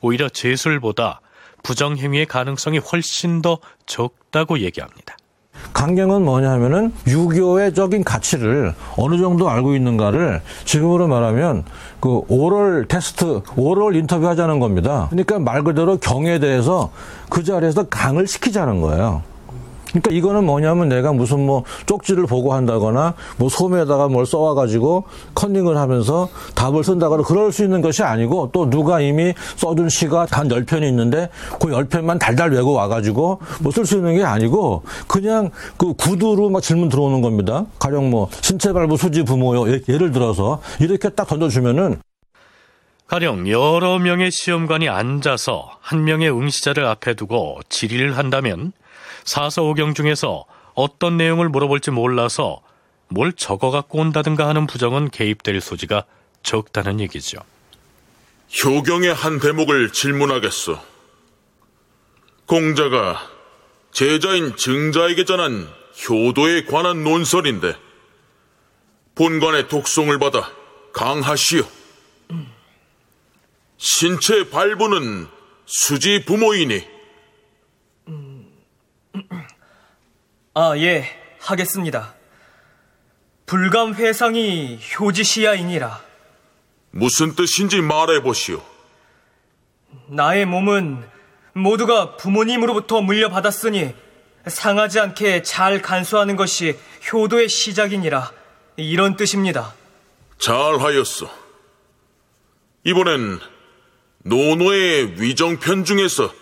오히려 0.01 0.27
제술보다 0.27 1.21
부정행위의 1.63 2.25
가능성이 2.25 2.79
훨씬 2.79 3.41
더 3.41 3.57
적다고 3.85 4.59
얘기합니다. 4.59 5.15
강경은 5.73 6.23
뭐냐 6.23 6.51
하면은 6.51 6.93
유교의 7.07 7.73
적인 7.73 8.03
가치를 8.03 8.75
어느 8.97 9.17
정도 9.17 9.49
알고 9.49 9.73
있는가를 9.73 10.41
지금으로 10.65 11.07
말하면 11.07 11.63
그 12.01 12.21
오럴 12.27 12.85
테스트, 12.87 13.41
오럴 13.55 13.95
인터뷰 13.95 14.27
하자는 14.27 14.59
겁니다. 14.59 15.07
그러니까 15.09 15.39
말 15.39 15.63
그대로 15.63 15.97
경에 15.97 16.39
대해서 16.39 16.91
그 17.29 17.43
자리에서 17.43 17.87
강을 17.87 18.27
시키자는 18.27 18.81
거예요. 18.81 19.23
그러니까 20.01 20.11
이거는 20.11 20.45
뭐냐면 20.45 20.89
내가 20.89 21.13
무슨 21.13 21.45
뭐 21.45 21.63
쪽지를 21.85 22.25
보고 22.25 22.53
한다거나 22.53 23.13
뭐 23.37 23.49
소매에다가 23.49 24.09
뭘 24.09 24.25
써와가지고 24.25 25.05
컨닝을 25.33 25.77
하면서 25.77 26.27
답을 26.55 26.83
쓴다거나 26.83 27.23
그럴 27.23 27.51
수 27.51 27.63
있는 27.63 27.81
것이 27.81 28.03
아니고 28.03 28.49
또 28.51 28.69
누가 28.69 28.99
이미 28.99 29.33
써둔 29.55 29.89
시가 29.89 30.25
단 30.25 30.49
10편이 30.49 30.83
있는데 30.89 31.29
그 31.59 31.67
10편만 31.69 32.19
달달 32.19 32.51
외고 32.51 32.73
와가지고 32.73 33.39
뭐 33.61 33.71
쓸 33.77 33.85
수 33.85 33.97
있는 33.97 34.15
게 34.15 34.23
아니고 34.23 34.83
그냥 35.07 35.51
그 35.77 35.93
구두로 35.93 36.49
막 36.49 36.61
질문 36.61 36.89
들어오는 36.89 37.21
겁니다. 37.21 37.65
가령 37.77 38.09
뭐 38.09 38.27
신체 38.41 38.73
발부 38.73 38.97
수지 38.97 39.23
부모요. 39.23 39.71
예, 39.71 39.81
예를 39.87 40.11
들어서 40.11 40.61
이렇게 40.79 41.09
딱 41.09 41.27
던져주면은 41.27 42.01
가령 43.05 43.47
여러 43.49 43.99
명의 43.99 44.31
시험관이 44.31 44.89
앉아서 44.89 45.69
한 45.79 46.03
명의 46.05 46.29
응시자를 46.29 46.85
앞에 46.85 47.13
두고 47.13 47.59
질의를 47.69 48.17
한다면 48.17 48.73
사서오경 49.27 49.93
중에서 49.93 50.45
어떤 50.73 51.17
내용을 51.17 51.49
물어볼지 51.49 51.91
몰라서 51.91 52.61
뭘 53.09 53.33
적어 53.33 53.71
갖고 53.71 53.99
온다든가 53.99 54.47
하는 54.47 54.67
부정은 54.67 55.09
개입될 55.09 55.59
소지가 55.59 56.05
적다는 56.43 57.01
얘기죠. 57.01 57.39
효경의 58.63 59.13
한 59.13 59.39
대목을 59.39 59.91
질문하겠소. 59.91 60.79
공자가 62.45 63.29
제자인 63.91 64.55
증자에게 64.55 65.25
전한 65.25 65.67
효도에 66.07 66.63
관한 66.63 67.03
논설인데 67.03 67.75
본관의 69.15 69.67
독송을 69.67 70.19
받아 70.19 70.49
강하시오. 70.93 71.63
신체 73.77 74.49
발부는 74.49 75.27
수지 75.65 76.23
부모이니 76.23 76.96
아, 80.59 80.75
예, 80.77 81.05
하겠습니다. 81.39 82.15
불감 83.45 83.93
회상이 83.93 84.79
효지시야이니라. 84.99 86.01
무슨 86.89 87.35
뜻인지 87.35 87.83
말해보시오. 87.83 88.63
나의 90.07 90.47
몸은 90.47 91.07
모두가 91.53 92.17
부모님으로부터 92.17 93.01
물려받았으니 93.01 93.93
상하지 94.47 94.99
않게 94.99 95.43
잘 95.43 95.79
간수하는 95.79 96.35
것이 96.35 96.75
효도의 97.13 97.49
시작이니라. 97.49 98.31
이런 98.77 99.15
뜻입니다. 99.15 99.75
잘하였어. 100.39 101.29
이번엔 102.83 103.39
노노의 104.23 105.21
위정편 105.21 105.85
중에서 105.85 106.33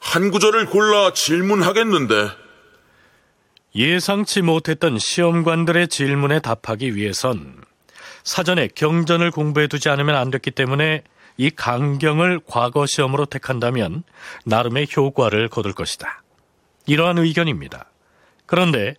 한 0.00 0.30
구절을 0.30 0.66
골라 0.66 1.14
질문하겠는데 1.14 2.43
예상치 3.74 4.42
못했던 4.42 4.98
시험관들의 4.98 5.88
질문에 5.88 6.38
답하기 6.38 6.94
위해선 6.94 7.56
사전에 8.22 8.68
경전을 8.68 9.32
공부해 9.32 9.66
두지 9.66 9.88
않으면 9.88 10.14
안 10.14 10.30
됐기 10.30 10.52
때문에 10.52 11.02
이 11.36 11.50
강경을 11.50 12.40
과거 12.46 12.86
시험으로 12.86 13.26
택한다면 13.26 14.04
나름의 14.44 14.86
효과를 14.96 15.48
거둘 15.48 15.72
것이다. 15.72 16.22
이러한 16.86 17.18
의견입니다. 17.18 17.86
그런데 18.46 18.94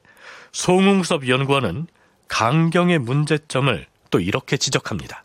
송웅섭 0.51 1.29
연구원은 1.29 1.87
강경의 2.27 2.99
문제점을 2.99 3.85
또 4.09 4.19
이렇게 4.19 4.57
지적합니다. 4.57 5.23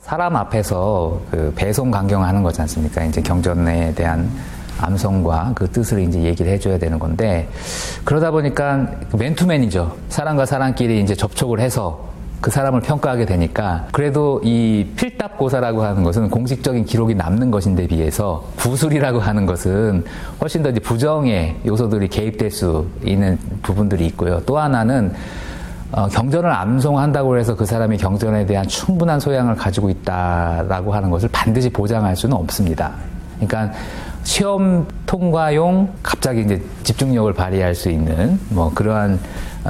사람 0.00 0.36
앞에서 0.36 1.22
그 1.30 1.52
배송 1.56 1.90
강경하는 1.90 2.42
거지 2.42 2.60
않습니까? 2.60 3.04
이제 3.04 3.22
경전에 3.22 3.94
대한 3.94 4.30
암송과 4.80 5.52
그 5.54 5.70
뜻을 5.70 6.00
이제 6.00 6.22
얘기를 6.22 6.52
해줘야 6.52 6.78
되는 6.78 6.98
건데 6.98 7.48
그러다 8.04 8.30
보니까 8.30 8.88
맨투맨이죠. 9.16 9.96
사람과 10.08 10.46
사람끼리 10.46 11.00
이제 11.00 11.14
접촉을 11.14 11.60
해서 11.60 12.06
그 12.40 12.50
사람을 12.50 12.82
평가하게 12.82 13.26
되니까 13.26 13.86
그래도 13.92 14.40
이 14.44 14.86
필답고사라고 14.96 15.82
하는 15.82 16.04
것은 16.04 16.30
공식적인 16.30 16.84
기록이 16.84 17.14
남는 17.14 17.50
것인데 17.50 17.86
비해서 17.86 18.44
구술이라고 18.56 19.20
하는 19.20 19.46
것은 19.46 20.04
훨씬 20.40 20.62
더 20.62 20.70
이제 20.70 20.78
부정의 20.78 21.56
요소들이 21.66 22.08
개입될 22.08 22.50
수 22.50 22.86
있는 23.02 23.38
부분들이 23.62 24.06
있고요. 24.06 24.40
또 24.46 24.58
하나는 24.58 25.12
어, 25.92 26.08
경전을 26.08 26.52
암송한다고 26.52 27.38
해서 27.38 27.56
그 27.56 27.64
사람이 27.64 27.96
경전에 27.96 28.44
대한 28.44 28.66
충분한 28.66 29.18
소양을 29.18 29.56
가지고 29.56 29.88
있다라고 29.88 30.92
하는 30.92 31.10
것을 31.10 31.28
반드시 31.32 31.70
보장할 31.70 32.16
수는 32.16 32.36
없습니다. 32.36 32.92
그러니까 33.36 33.72
시험 34.26 34.88
통과용 35.06 35.94
갑자기 36.02 36.40
이제 36.40 36.60
집중력을 36.82 37.32
발휘할 37.32 37.76
수 37.76 37.90
있는 37.90 38.40
뭐 38.50 38.74
그러한 38.74 39.20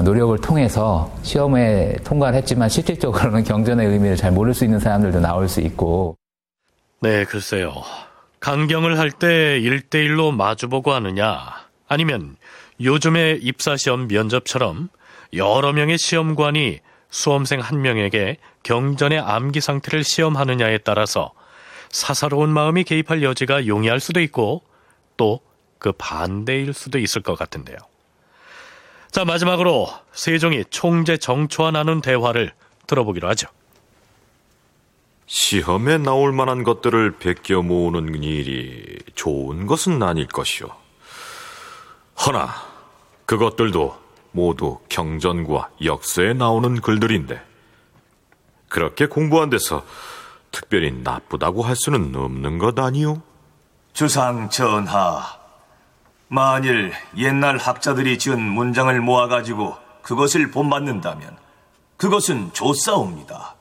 노력을 0.03 0.37
통해서 0.39 1.15
시험에 1.23 1.95
통과를 2.05 2.39
했지만 2.39 2.71
실질적으로는 2.71 3.45
경전의 3.45 3.87
의미를 3.87 4.17
잘 4.17 4.33
모를 4.33 4.55
수 4.55 4.65
있는 4.65 4.81
사람들도 4.81 5.21
나올 5.21 5.47
수 5.47 5.61
있고. 5.61 6.17
네, 7.03 7.25
글쎄요. 7.25 7.75
강경을 8.41 8.99
할때 8.99 9.61
1대1로 9.61 10.35
마주보고 10.35 10.91
하느냐, 10.91 11.39
아니면 11.87 12.37
요즘의 12.81 13.41
입사시험 13.43 14.09
면접처럼 14.09 14.89
여러 15.35 15.75
명의 15.75 15.99
시험관이 15.99 16.79
수험생 17.11 17.61
한 17.61 17.83
명에게 17.83 18.39
경전의 18.63 19.21
암기 19.21 19.61
상태를 19.61 20.03
시험하느냐에 20.03 20.79
따라서 20.79 21.33
사사로운 21.97 22.51
마음이 22.51 22.85
개입할 22.85 23.23
여지가 23.23 23.67
용이할 23.67 24.01
수도 24.01 24.21
있고 24.21 24.63
또 25.17 25.47
그 25.79 25.93
반대일 25.93 26.73
수도 26.73 26.99
있을 26.99 27.23
것 27.23 27.39
같은데요. 27.39 27.77
자, 29.11 29.25
마지막으로 29.25 29.89
세종이 30.13 30.65
총재 30.69 31.17
정초와 31.17 31.71
나눈 31.71 32.01
대화를 32.01 32.53
들어보기로 32.87 33.29
하죠. 33.29 33.49
시험에 35.27 35.99
나올 35.99 36.33
만한 36.33 36.63
것들을 36.63 37.19
베껴 37.19 37.63
모으는 37.63 38.23
일이 38.23 38.99
좋은 39.15 39.67
것은 39.67 40.03
아닐 40.03 40.27
것이오. 40.27 40.69
허나 42.27 42.49
그것들도 43.25 43.97
모두 44.33 44.79
경전과 44.89 45.71
역사에 45.85 46.35
나오는 46.35 46.81
글들인데 46.81 47.41
그렇게 48.69 49.07
공부한 49.07 49.51
데서 49.51 49.85
특별히 50.57 50.91
나쁘다고 50.91 51.63
할 51.63 51.77
수는 51.77 52.17
없는 52.17 52.57
것 52.57 52.79
아니오? 52.79 53.21
주상 53.93 54.49
전하, 54.49 55.23
만일 56.29 56.95
옛날 57.19 57.59
학자들이 57.59 58.19
지은 58.19 58.41
문장을 58.41 58.99
모아가지고 59.03 59.77
그것을 60.01 60.51
본받는다면 60.51 61.37
그것은 61.99 62.55
좋사옵니다. 62.55 63.55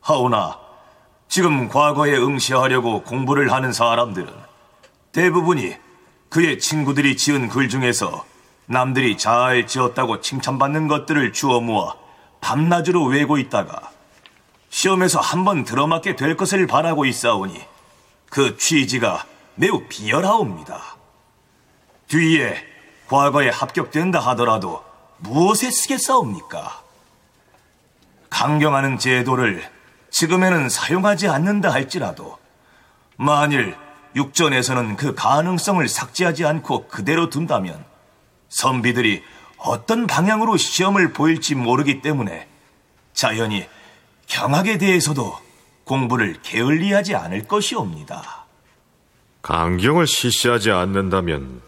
하오나 0.00 0.56
지금 1.26 1.68
과거에 1.68 2.16
응시하려고 2.16 3.02
공부를 3.02 3.52
하는 3.52 3.72
사람들은 3.72 4.32
대부분이 5.10 5.74
그의 6.28 6.60
친구들이 6.60 7.16
지은 7.16 7.48
글 7.48 7.68
중에서 7.68 8.24
남들이 8.66 9.18
잘 9.18 9.66
지었다고 9.66 10.20
칭찬받는 10.20 10.86
것들을 10.86 11.32
주워 11.32 11.60
모아 11.60 11.94
밤낮으로 12.40 13.06
외고 13.06 13.36
있다가 13.36 13.89
시험에서 14.70 15.20
한 15.20 15.44
번 15.44 15.64
들어맞게 15.64 16.16
될 16.16 16.36
것을 16.36 16.66
바라고 16.66 17.04
있사오니 17.04 17.60
그 18.30 18.56
취지가 18.56 19.26
매우 19.56 19.84
비열하옵니다. 19.88 20.96
뒤에 22.08 22.64
과거에 23.08 23.50
합격된다 23.50 24.20
하더라도 24.20 24.82
무엇에 25.18 25.70
쓰겠사옵니까? 25.70 26.82
강경하는 28.30 28.98
제도를 28.98 29.68
지금에는 30.10 30.68
사용하지 30.68 31.28
않는다 31.28 31.72
할지라도 31.72 32.38
만일 33.16 33.76
육전에서는 34.16 34.96
그 34.96 35.14
가능성을 35.14 35.86
삭제하지 35.86 36.46
않고 36.46 36.88
그대로 36.88 37.28
둔다면 37.28 37.84
선비들이 38.48 39.22
어떤 39.58 40.06
방향으로 40.06 40.56
시험을 40.56 41.12
보일지 41.12 41.54
모르기 41.54 42.00
때문에 42.00 42.48
자연히 43.12 43.68
경학에 44.30 44.78
대해서도 44.78 45.36
공부를 45.84 46.40
게을리하지 46.42 47.16
않을 47.16 47.48
것이옵니다. 47.48 48.46
강경을 49.42 50.06
실시하지 50.06 50.70
않는다면 50.70 51.60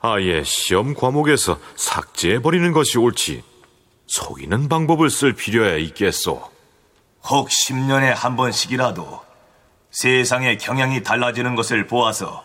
아예 0.00 0.42
시험 0.44 0.94
과목에서 0.94 1.58
삭제해버리는 1.76 2.72
것이 2.72 2.98
옳지 2.98 3.44
속이는 4.08 4.68
방법을 4.68 5.10
쓸 5.10 5.32
필요야 5.34 5.76
있겠소. 5.76 6.50
혹 7.24 7.48
10년에 7.48 8.14
한 8.14 8.34
번씩이라도 8.34 9.20
세상의 9.92 10.58
경향이 10.58 11.04
달라지는 11.04 11.54
것을 11.54 11.86
보아서 11.86 12.42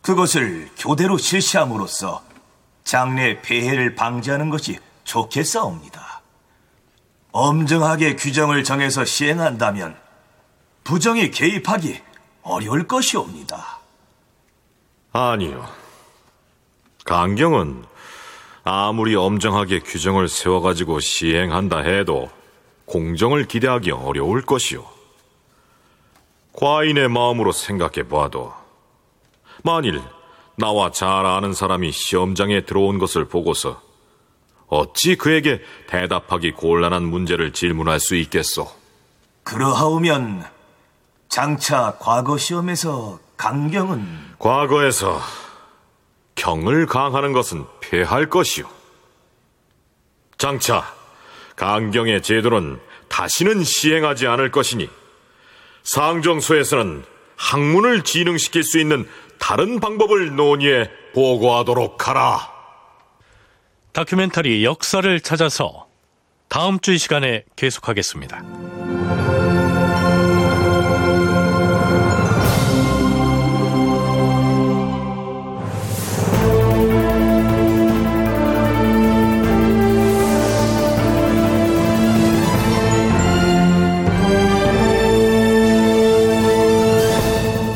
그것을 0.00 0.70
교대로 0.78 1.18
실시함으로써 1.18 2.22
장래 2.84 3.42
폐해를 3.42 3.96
방지하는 3.96 4.48
것이 4.48 4.78
좋겠사옵니다. 5.04 6.15
엄정하게 7.36 8.16
규정을 8.16 8.64
정해서 8.64 9.04
시행한다면 9.04 9.94
부정이 10.84 11.30
개입하기 11.30 12.00
어려울 12.40 12.88
것이옵니다. 12.88 13.80
아니요. 15.12 15.68
강경은 17.04 17.84
아무리 18.64 19.14
엄정하게 19.14 19.80
규정을 19.80 20.28
세워가지고 20.28 21.00
시행한다 21.00 21.80
해도 21.80 22.30
공정을 22.86 23.46
기대하기 23.46 23.90
어려울 23.90 24.40
것이오. 24.40 24.82
과인의 26.54 27.10
마음으로 27.10 27.52
생각해 27.52 28.08
봐도 28.08 28.54
만일 29.62 30.00
나와 30.56 30.90
잘 30.90 31.26
아는 31.26 31.52
사람이 31.52 31.92
시험장에 31.92 32.62
들어온 32.62 32.98
것을 32.98 33.26
보고서 33.26 33.85
어찌 34.68 35.16
그에게 35.16 35.62
대답하기 35.86 36.52
곤란한 36.52 37.04
문제를 37.04 37.52
질문할 37.52 38.00
수 38.00 38.16
있겠소? 38.16 38.70
그러하오면 39.44 40.44
장차 41.28 41.96
과거 42.00 42.36
시험에서 42.36 43.18
강경은 43.36 44.34
과거에서 44.38 45.20
경을 46.34 46.86
강하는 46.86 47.32
것은 47.32 47.64
폐할 47.80 48.28
것이오. 48.28 48.66
장차 50.38 50.84
강경의 51.56 52.22
제도는 52.22 52.80
다시는 53.08 53.64
시행하지 53.64 54.26
않을 54.26 54.50
것이니 54.50 54.90
상정소에서는 55.82 57.04
학문을 57.36 58.02
진흥시킬 58.02 58.62
수 58.62 58.78
있는 58.78 59.08
다른 59.38 59.80
방법을 59.80 60.34
논의해 60.34 60.90
보고하도록 61.14 62.08
하라. 62.08 62.55
다큐멘터리 63.96 64.62
역사를 64.62 65.20
찾아서 65.20 65.86
다음 66.50 66.80
주 66.80 66.92
이 66.92 66.98
시간에 66.98 67.44
계속하겠습니다. 67.56 68.42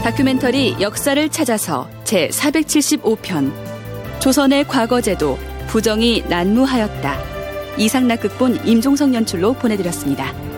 다큐멘터리 0.04 0.76
역사를 0.82 1.28
찾아서 1.30 1.88
제 2.04 2.28
475편 2.28 3.50
조선의 4.20 4.64
과거제도 4.64 5.38
부정이 5.70 6.24
난무하였다. 6.28 7.16
이상락 7.78 8.22
극본 8.22 8.66
임종성 8.66 9.14
연출로 9.14 9.52
보내드렸습니다. 9.52 10.49